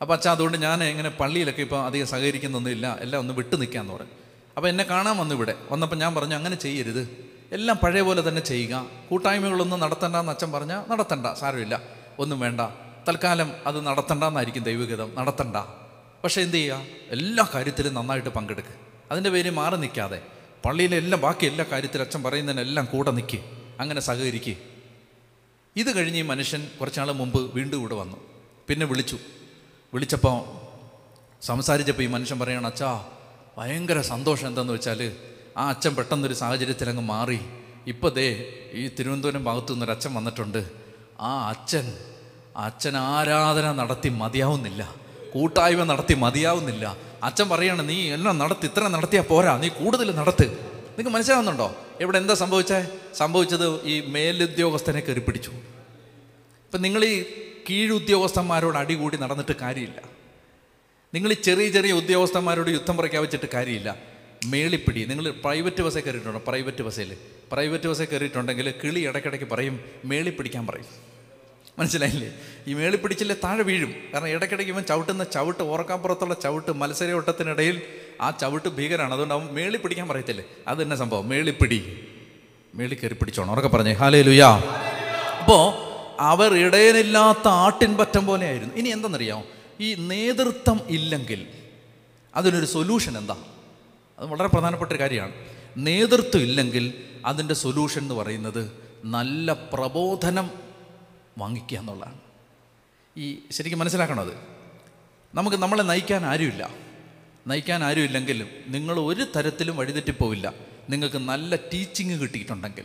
അപ്പോൾ 0.00 0.14
അച്ഛാ 0.14 0.30
അതുകൊണ്ട് 0.30 0.58
ഞാൻ 0.58 0.84
ഇങ്ങനെ 0.84 1.08
പള്ളിയിലൊക്കെ 1.08 1.62
ഇപ്പോൾ 1.62 1.86
അധികം 1.86 2.06
സഹകരിക്കുന്നൊന്നുമില്ല 2.06 2.98
എല്ലാം 3.00 3.20
ഒന്ന് 3.20 3.34
വിട്ടു 3.34 3.56
നിൽക്കാമെന്ന് 3.56 3.94
പറഞ്ഞു. 3.94 4.12
അപ്പോൾ 4.56 4.68
എന്നെ 4.68 4.84
കാണാൻ 4.84 5.16
വന്നു 5.16 5.34
ഇവിടെ. 5.34 5.54
വന്നപ്പോൾ 5.70 5.96
ഞാൻ 5.96 6.14
പറഞ്ഞു 6.14 6.34
അങ്ങനെ 6.34 6.56
ചെയ്യരുത്. 6.56 7.35
എല്ലാം 7.52 7.76
പഴയ 7.82 8.00
പോലെ 8.00 8.28
തന്നെ 8.28 8.42
ചെയ്യുക. 8.42 8.86
കൂട്ടായ്മകളൊന്നും 9.10 9.80
നടത്തണ്ടെന്ന് 9.80 10.32
അച്ഛൻ 10.32 10.52
പറഞ്ഞാൽ 10.52 10.90
നടത്തണ്ട 10.90 11.26
സാരമില്ല. 11.38 11.82
ഒന്നും 12.18 12.40
വേണ്ട. 12.40 12.60
തൽക്കാലം 13.08 13.52
അത് 13.66 13.86
നടത്തണ്ടെന്നായിരിക്കും 13.86 14.62
ദൈവഗീതം. 14.62 15.12
നടത്തണ്ട. 15.14 15.56
പക്ഷേ 16.24 16.42
എന്ത് 16.42 16.56
ചെയ്യുക 16.56 16.82
എല്ലാ 17.10 17.48
കാര്യത്തിലും 17.54 17.94
നന്നായിട്ട് 17.94 18.28
പങ്കെടുക്കുക 18.28 18.74
അതിന്റെ 19.10 19.30
പേര് 19.30 19.50
മാറി 19.50 19.76
നിൽക്കാതെ. 19.76 20.22
പള്ളിയിലെ 20.64 20.96
എല്ലാം 20.96 21.20
ബാക്കി 21.20 21.46
എല്ലാ 21.46 21.64
കാര്യത്തിലും 21.72 22.04
അച്ഛൻ 22.04 22.22
പറയുന്നതിനെല്ലാം 22.22 22.88
കൂടെ 22.92 23.10
നിൽക്കുക 23.10 23.38
അങ്ങനെ 23.80 24.00
സഹകരിക്കുക 24.00 24.56
ഇത് 25.76 25.96
കഴിഞ്ഞ് 25.96 26.18
ഈ 26.18 26.22
മനുഷ്യൻ 26.22 26.68
കുറച്ചാൾ 26.80 27.12
മുമ്പ് 27.12 27.54
വീണ്ടും 27.54 27.80
ഇവിടെ 27.80 27.94
വന്നു. 27.94 28.16
പിന്നെ 28.68 28.86
വിളിച്ചു. 28.86 29.18
വിളിച്ചപ്പോൾ 29.94 30.66
സംസാരിച്ചപ്പോൾ 31.44 32.02
ഈ 32.02 32.06
മനുഷ്യൻ 32.06 32.38
പറയണം 32.38 32.66
അച്ഛാ 32.66 33.04
ഭയങ്കര 33.58 34.00
സന്തോഷം 34.00 34.46
എന്താണെന്ന് 34.46 34.74
വെച്ചാൽ 34.74 35.16
ആ 35.56 35.68
അച്ഛൻ 35.68 35.94
പെട്ടെന്നൊരു 35.94 36.34
സാഹചര്യത്തിൽ 36.34 36.88
അങ്ങ് 36.88 37.02
മാറി. 37.02 37.40
ഇപ്പോൾ 37.86 38.12
ദേ 38.12 38.52
ഈ 38.72 38.88
തിരുവനന്തപുരം 38.88 39.44
ഭാഗത്തു 39.44 39.72
നിന്നൊരു 39.72 39.90
അച്ഛൻ 39.90 40.14
വന്നിട്ടുണ്ട്. 40.14 40.70
ആ 41.20 41.48
അച്ഛൻ 41.48 41.92
അച്ഛൻ 42.56 42.96
ആരാധന 42.96 43.72
നടത്തി 43.72 44.08
മതിയാവുന്നില്ല. 44.08 44.94
കൂട്ടായ്മ 45.34 45.84
നടത്തി 45.84 46.14
മതിയാവുന്നില്ല. 46.14 46.96
അച്ഛൻ 47.22 47.48
പറയാണ് 47.48 47.88
നീ 47.88 48.10
എല്ലാം 48.10 48.38
നടത്തി 48.38 48.66
ഇത്ര 48.66 48.88
നടത്തിയാൽ 48.88 49.22
പോരാ 49.22 49.56
നീ 49.56 49.68
കൂടുതൽ 49.68 50.14
നടത്ത്. 50.14 50.46
നിങ്ങൾക്ക് 50.50 51.10
മനസ്സിലാവുന്നുണ്ടോ? 51.10 51.76
ഇവിടെ 52.00 52.18
എന്താ 52.18 52.34
സംഭവിച്ചേ? 52.34 52.88
സംഭവിച്ചത് 53.14 53.84
ഈ 53.84 54.04
മേലുദ്യോഗസ്ഥനെ 54.06 55.00
കയറി 55.00 55.20
പിടിച്ചു. 55.20 55.50
ഇപ്പം 55.50 56.82
നിങ്ങൾ 56.82 57.04
ഈ 57.04 57.24
കീഴുദ്യോഗസ്ഥന്മാരോട് 57.70 58.78
അടികൂടി 58.78 59.16
നടന്നിട്ട് 59.16 59.52
കാര്യമില്ല. 59.52 60.02
നിങ്ങൾ 61.14 61.32
ചെറിയ 61.32 61.68
ചെറിയ 61.68 61.92
ഉദ്യോഗസ്ഥന്മാരോട് 61.92 62.70
യുദ്ധം 62.70 62.96
പ്രഖ്യാപിച്ചിട്ട് 62.96 63.48
കാര്യമില്ല. 63.54 64.15
മേളിപ്പിടി 64.44 65.04
നിങ്ങൾ 65.04 65.30
പ്രൈവറ്റ് 65.30 65.82
ബസ്സിൽ 65.82 66.00
കയറിയിട്ടുണ്ടോ? 66.00 66.42
പ്രൈവറ്റ് 66.46 66.82
ബസ്സിൽ 66.82 67.16
പ്രൈവറ്റ് 67.52 67.88
ബസ്സിൽ 67.88 68.04
കയറിയിട്ടുണ്ടെങ്കിൽ 68.04 68.74
കിളി 68.84 69.00
ഇടയ്ക്കിടയ്ക്ക് 69.00 69.46
പറയും 69.50 69.80
മേളിപ്പിടിക്കാൻ 70.04 70.66
പറയും. 70.66 70.86
മനസ്സിലായില്ലേ? 71.78 72.32
ഈ 72.68 72.74
മേളി 72.74 72.96
പിടിച്ചില്ലേ 72.96 73.36
താഴെ 73.44 73.62
വീഴും. 73.62 73.94
കാരണം 74.14 74.28
ഇടയ്ക്കിടയ്ക്ക് 74.28 74.72
ഇവൻ 74.72 74.82
ചവിട്ടുന്ന 74.82 75.24
ചവിട്ട് 75.24 75.62
ഓർക്കാപ്പുറത്തുള്ള 75.62 76.34
ചവിട്ട് 76.34 76.72
മത്സരയോട്ടത്തിനിടയിൽ 76.72 77.82
ആ 78.20 78.30
ചവിട്ട് 78.30 78.68
ഭീകരമാണ് 78.68 79.12
അതുകൊണ്ട് 79.12 79.34
അവൻ 79.34 79.46
മേളി 79.46 79.76
പിടിക്കാൻ 79.76 80.08
പറയത്തില്ലേ? 80.08 80.44
അത് 80.68 80.82
തന്നെ 80.82 80.96
സംഭവം. 80.96 81.28
മേളിപ്പിടി 81.28 81.98
മേളി 82.74 82.94
കയറി 82.94 83.14
പിടിച്ചോണം. 83.14 83.52
ഉറക്കെ 83.52 83.68
പറഞ്ഞേ. 83.68 83.92
ഹാലേ 83.92 84.22
ലുയാ 84.22 84.48
അപ്പോൾ 85.40 85.86
അവർ 86.20 86.54
ഇടയനില്ലാത്ത 86.54 87.48
ആട്ടിൻ 87.48 87.96
പറ്റം 87.96 88.26
പോലെയായിരുന്നു. 88.26 88.74
ഇനി 88.74 88.88
എന്തെന്നറിയാമോ? 88.88 89.44
ഈ 89.80 89.94
നേതൃത്വം 89.94 90.80
ഇല്ലെങ്കിൽ 90.88 91.46
അതിനൊരു 92.36 92.66
സൊല്യൂഷൻ 92.66 93.18
എന്താ? 93.18 93.36
അത് 94.18 94.28
വളരെ 94.28 94.48
പ്രധാനപ്പെട്ട 94.48 94.92
ഒരു 94.92 95.00
കാര്യമാണ്. 95.00 95.32
നേതൃത്വം 95.76 96.40
ഇല്ലെങ്കിൽ 96.40 97.04
അതിന്റെ 97.26 97.54
സൊല്യൂഷൻ 97.54 98.02
എന്ന് 98.02 98.14
പറയുന്നത് 98.14 98.72
നല്ല 99.04 99.52
പ്രബോധനം 99.52 100.50
വാങ്ങിക്കുക 101.38 101.78
എന്നുള്ളതാണ്. 101.78 102.18
ഈ 103.16 103.38
ശരിക്കും 103.50 103.78
മനസ്സിലാക്കണം 103.78 104.20
അത്? 104.20 104.32
നമുക്ക് 105.34 105.56
നമ്മളെ 105.56 105.82
നയിക്കാൻ 105.82 106.24
ആരുമില്ല. 106.24 106.70
നയിക്കാൻ 107.46 107.84
ആരുമില്ലെങ്കിലും 107.84 108.48
നിങ്ങൾ 108.66 109.00
ഒരു 109.00 109.26
തരത്തിലും 109.36 109.76
വഴിതെറ്റിപ്പോവില്ല. 109.76 110.54
നിങ്ങൾക്ക് 110.90 111.16
നല്ല 111.16 111.56
ടീച്ചിങ് 111.56 112.20
കിട്ടിയിട്ടുണ്ടെങ്കിൽ 112.20 112.84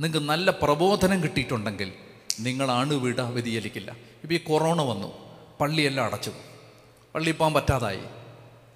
നിങ്ങൾക്ക് 0.00 0.28
നല്ല 0.28 0.50
പ്രബോധനം 0.50 1.22
കിട്ടിയിട്ടുണ്ടെങ്കിൽ 1.22 1.92
നിങ്ങളാണ് 2.40 2.94
വിട 2.94 3.20
വ്യതിചലിക്കില്ല. 3.20 3.96
ഇപ്പോൾ 4.22 4.34
ഈ 4.34 4.38
കൊറോണ 4.38 4.82
വന്നു 4.82 5.36
പള്ളിയെല്ലാം 5.60 6.06
അടച്ചു. 6.06 6.32
പള്ളിയിൽ 7.14 7.36
പോകാൻ 7.36 7.54
പറ്റാതായി. 7.54 8.00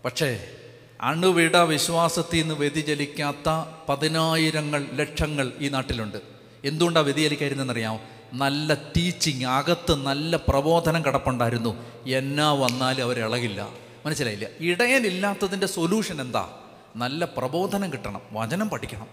പക്ഷേ 0.04 0.58
അണുവിട 1.02 1.56
വിശ്വാസത്തിൽ 1.56 2.40
നിന്ന് 2.40 2.54
വ്യതിചലിക്കാത്ത 2.54 3.74
പതിനായിരങ്ങൾ 3.88 4.86
ലക്ഷങ്ങൾ 4.92 5.52
ഈ 5.58 5.68
നാട്ടിലുണ്ട്. 5.68 6.18
എന്തുകൊണ്ടാണ് 6.64 7.04
വ്യതിചലിക്കായിരുന്നെന്നറിയാമോ 7.04 8.00
നല്ല 8.32 8.74
ടീച്ചിങ് 8.74 9.44
അകത്ത് 9.44 9.94
നല്ല 9.94 10.36
പ്രബോധനം 10.36 11.04
കിടപ്പുണ്ടായിരുന്നു. 11.04 11.76
എന്നാ 12.06 12.52
വന്നാലും 12.52 13.02
അവരിളകില്ല 13.02 13.68
മനസ്സിലായില്ല? 14.06 14.46
ഇടയനില്ലാത്തതിന്റെ 14.60 15.66
സൊല്യൂഷൻ 15.66 16.20
എന്താ? 16.20 16.58
നല്ല 16.96 17.24
പ്രബോധനം 17.24 17.92
കിട്ടണം. 17.92 18.20
വചനം 18.32 18.70
പഠിക്കണം. 18.70 19.06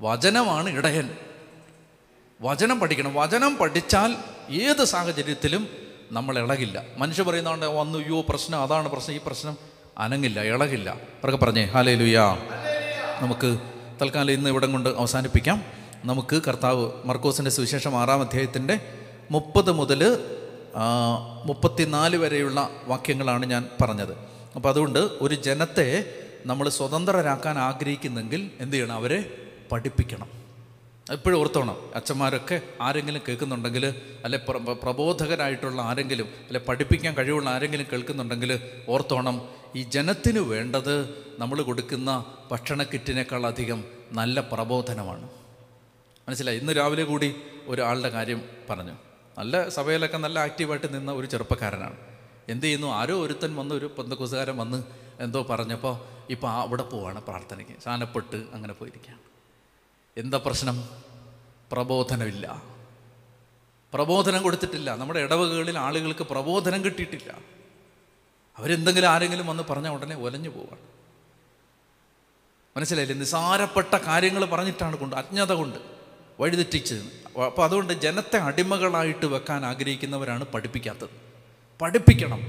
വചനമാണ് 0.00 0.70
ഇടയൻ. 0.70 1.10
വചനം 2.40 2.80
പഠിക്കണം. 2.80 3.14
വചനം 3.14 3.56
പഠിച്ചാൽ 3.56 4.16
ഏത് 4.50 4.84
സാഹചര്യത്തിലും 4.84 5.68
നമ്മൾ 6.12 6.38
ഇളകില്ല. 6.38 6.82
മനുഷ്യ 6.96 7.22
പറയുന്നതുകൊണ്ട് 7.22 7.66
വന്നു 7.66 7.98
അയ്യോ 7.98 8.20
പ്രശ്നം 8.28 8.62
അതാണ് 8.62 8.88
പ്രശ്നം 8.88 9.16
ഈ 9.16 9.20
പ്രശ്നം. 9.26 9.73
അനങ്ങില്ല 9.98 10.42
ഇളകില്ല. 10.42 10.90
അവരൊക്കെ 10.90 11.44
പറഞ്ഞേ 11.44 11.64
ഹാലേ 11.64 11.94
ലുയാ 11.94 12.26
നമുക്ക് 13.20 13.58
തൽക്കാലം 14.02 14.30
ഇന്ന് 14.30 14.50
ഇവിടം 14.50 14.72
കൊണ്ട് 14.72 14.88
അവസാനിപ്പിക്കാം. 14.88 15.62
നമുക്ക് 16.04 16.42
കർത്താവ് 16.48 16.90
മർക്കോസിന്റെ 17.04 17.50
സുവിശേഷം 17.50 17.96
ആറാം 17.96 18.20
അധ്യായത്തിന്റെ 18.20 18.80
മുപ്പത് 19.30 19.72
മുതൽ 19.72 20.00
മുപ്പത്തിനാല് 21.44 22.16
വരെയുള്ള 22.16 22.70
വാക്യങ്ങളാണ് 22.84 23.46
ഞാൻ 23.46 23.68
പറഞ്ഞത്. 23.82 24.12
അപ്പോൾ 24.56 24.68
അതുകൊണ്ട് 24.68 24.98
ഒരു 24.98 25.34
ജനത്തെ 25.34 26.04
നമ്മൾ 26.46 26.68
സ്വതന്ത്രരാക്കാൻ 26.68 27.58
ആഗ്രഹിക്കുന്നെങ്കിൽ 27.58 28.50
എന്ത് 28.60 28.74
ചെയ്യണം? 28.74 28.94
അവരെ 28.94 29.20
പഠിപ്പിക്കണം. 29.72 30.43
എപ്പോഴും 31.12 31.38
ഓർത്തോണം. 31.38 31.90
അച്ഛന്മാരൊക്കെ 31.94 32.60
ആരെങ്കിലും 32.80 33.22
കേൾക്കുന്നുണ്ടെങ്കിൽ 33.28 33.94
അല്ലെ 34.24 34.38
പ്ര- 34.38 34.76
പ്രബോധകരായിട്ടുള്ള 34.82 35.82
ആരെങ്കിലും 35.82 36.26
അല്ലെ 36.26 36.60
പഠിപ്പിക്കാൻ 36.60 37.14
കഴിവുള്ള 37.14 37.50
ആരെങ്കിലും 37.50 37.86
കേൾക്കുന്നുണ്ടെങ്കിൽ 37.92 38.60
ഓർത്തോണം. 38.88 39.48
ഈ 39.76 39.82
ജനത്തിന് 39.82 40.38
വേണ്ടത് 40.38 41.24
നമ്മൾ 41.38 41.62
കൊടുക്കുന്ന 41.62 42.24
ഭക്ഷണ 42.50 42.82
കിറ്റിനേക്കാൾ 42.82 43.46
അധികം 43.46 43.84
നല്ല 44.12 44.40
പ്രബോധനമാണ്. 44.40 45.28
മനസ്സിലായി? 46.28 46.58
ഇന്ന് 46.58 46.76
രാവിലെ 46.76 47.04
കൂടി 47.04 47.36
ഒരാളുടെ 47.66 48.08
കാര്യം 48.08 48.42
പറഞ്ഞു. 48.70 48.92
നല്ല 49.38 49.68
സഭയിലൊക്കെ 49.68 50.16
നല്ല 50.16 50.38
ആക്റ്റീവായിട്ട് 50.38 50.96
നിന്ന 50.96 51.12
ഒരു 51.12 51.26
ചെറുപ്പക്കാരനാണ്. 51.26 51.96
എന്ത് 52.48 52.66
ചെയ്യുന്നു? 52.66 52.86
ആരോ 52.86 53.14
ഒരുത്തൻ 53.14 53.56
വന്ന് 53.56 53.74
ഒരു 53.74 53.90
പന്തക്കുസുകാരൻ 53.98 54.56
വന്ന് 54.56 54.82
എന്തോ 55.20 55.42
പറഞ്ഞപ്പോൾ 55.42 56.00
ഇപ്പോൾ 56.30 56.50
അവിടെ 56.50 56.82
പോവാണ് 56.82 57.22
പ്രാർത്ഥനയ്ക്ക്. 57.22 57.72
സാനപ്പെട്ട് 57.84 58.36
അങ്ങനെ 58.52 58.72
പോയിരിക്കുകയാണ്. 58.72 59.33
എന്താ 60.16 60.38
പ്രശ്നം? 60.38 60.88
പ്രബോധനമില്ല. 61.72 62.62
പ്രബോധനം 63.94 64.42
കൊടുത്തിട്ടില്ല. 64.42 64.94
നമ്മുടെ 64.94 65.20
ഇടവകകളിൽ 65.20 65.78
ആളുകൾക്ക് 65.78 66.24
പ്രബോധനം 66.24 66.84
കിട്ടിയിട്ടില്ല. 66.84 67.38
അവരെന്തെങ്കിലും 68.58 69.08
ആരെങ്കിലും 69.08 69.46
വന്ന് 69.46 69.62
പറഞ്ഞ 69.70 69.88
ഉടനെ 69.88 70.16
ഒലഞ്ഞു 70.16 70.48
പോവാണ്. 70.48 70.80
മനസ്സിലായില്ലേ? 72.76 73.16
നിസാരപ്പെട്ട 73.16 73.96
കാര്യങ്ങൾ 73.96 74.44
പറഞ്ഞിട്ടാണ് 74.44 74.96
കൊണ്ട് 74.96 75.16
അജ്ഞത 75.16 75.52
കൊണ്ട് 75.52 75.78
വഴിതെറ്റിച്ച് 76.40 76.94
അപ്പോൾ 77.40 77.64
അതുകൊണ്ട് 77.64 77.92
ജനത്തെ 77.92 78.36
അടിമകളായിട്ട് 78.36 79.26
വെക്കാൻ 79.26 79.66
ആഗ്രഹിക്കുന്നവരാണ് 79.66 80.44
പഠിപ്പിക്കാത്തത്. 80.44 81.08
പഠിപ്പിക്കണം. 81.82 82.40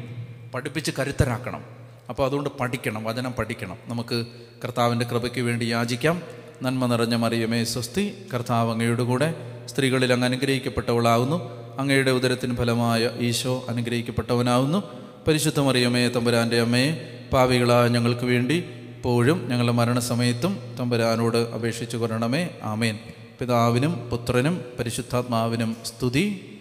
പഠിപ്പിച്ച് 0.54 0.92
കരുത്തരാക്കണം. 1.00 1.66
അപ്പോൾ 2.10 2.26
അതുകൊണ്ട് 2.26 2.50
പഠിക്കണം 2.50 3.04
വചനം 3.04 3.32
പഠിക്കണം. 3.32 3.78
നമുക്ക് 3.86 4.26
കർത്താവിന്റെ 4.64 5.06
കൃപയ്ക്ക് 5.06 5.42
വേണ്ടി 5.42 5.66
യാചിക്കാം. 5.66 6.45
നന്മ 6.64 6.86
നിറഞ്ഞ 6.86 7.16
മറിയമേ 7.16 7.64
സ്വസ്തി. 7.64 8.14
കർത്താവ് 8.34 8.72
അങ്ങയുടെ 8.72 9.04
കൂടെ 9.04 9.36
സ്ത്രീകളിൽ 9.66 10.14
അങ്ങ് 10.14 10.26
അനുഗ്രഹിക്കപ്പെട്ടവളാവുന്നു. 10.26 11.52
അങ്ങയുടെ 11.80 12.12
ഉദരത്തിന് 12.12 12.58
ഫലമായ 12.58 13.10
ഈശോ 13.20 13.66
അനുഗ്രഹിക്കപ്പെട്ടവനാവുന്നു. 13.70 14.84
പരിശുദ്ധ 15.28 15.60
മറിയമേ 15.60 16.08
തമ്പുരാന്റെ 16.08 16.62
അമ്മയെ 16.62 17.20
പാവികളായ 17.34 17.88
ഞങ്ങൾക്ക് 17.88 18.26
വേണ്ടി 18.26 18.54
ഇപ്പോഴും 18.98 19.50
ഞങ്ങളുടെ 19.50 19.72
മരണസമയത്തും 19.72 20.60
തമ്പുരാനോട് 20.80 21.38
അപേക്ഷിച്ചു 21.38 21.98
കൊരണമേ 21.98 22.50
ആമേൻ. 22.64 23.00
പിതാവിനും 23.40 24.10
പുത്രനും 24.10 24.62
പരിശുദ്ധാത്മാവിനും 24.80 25.78
സ്തുതി. 25.86 26.50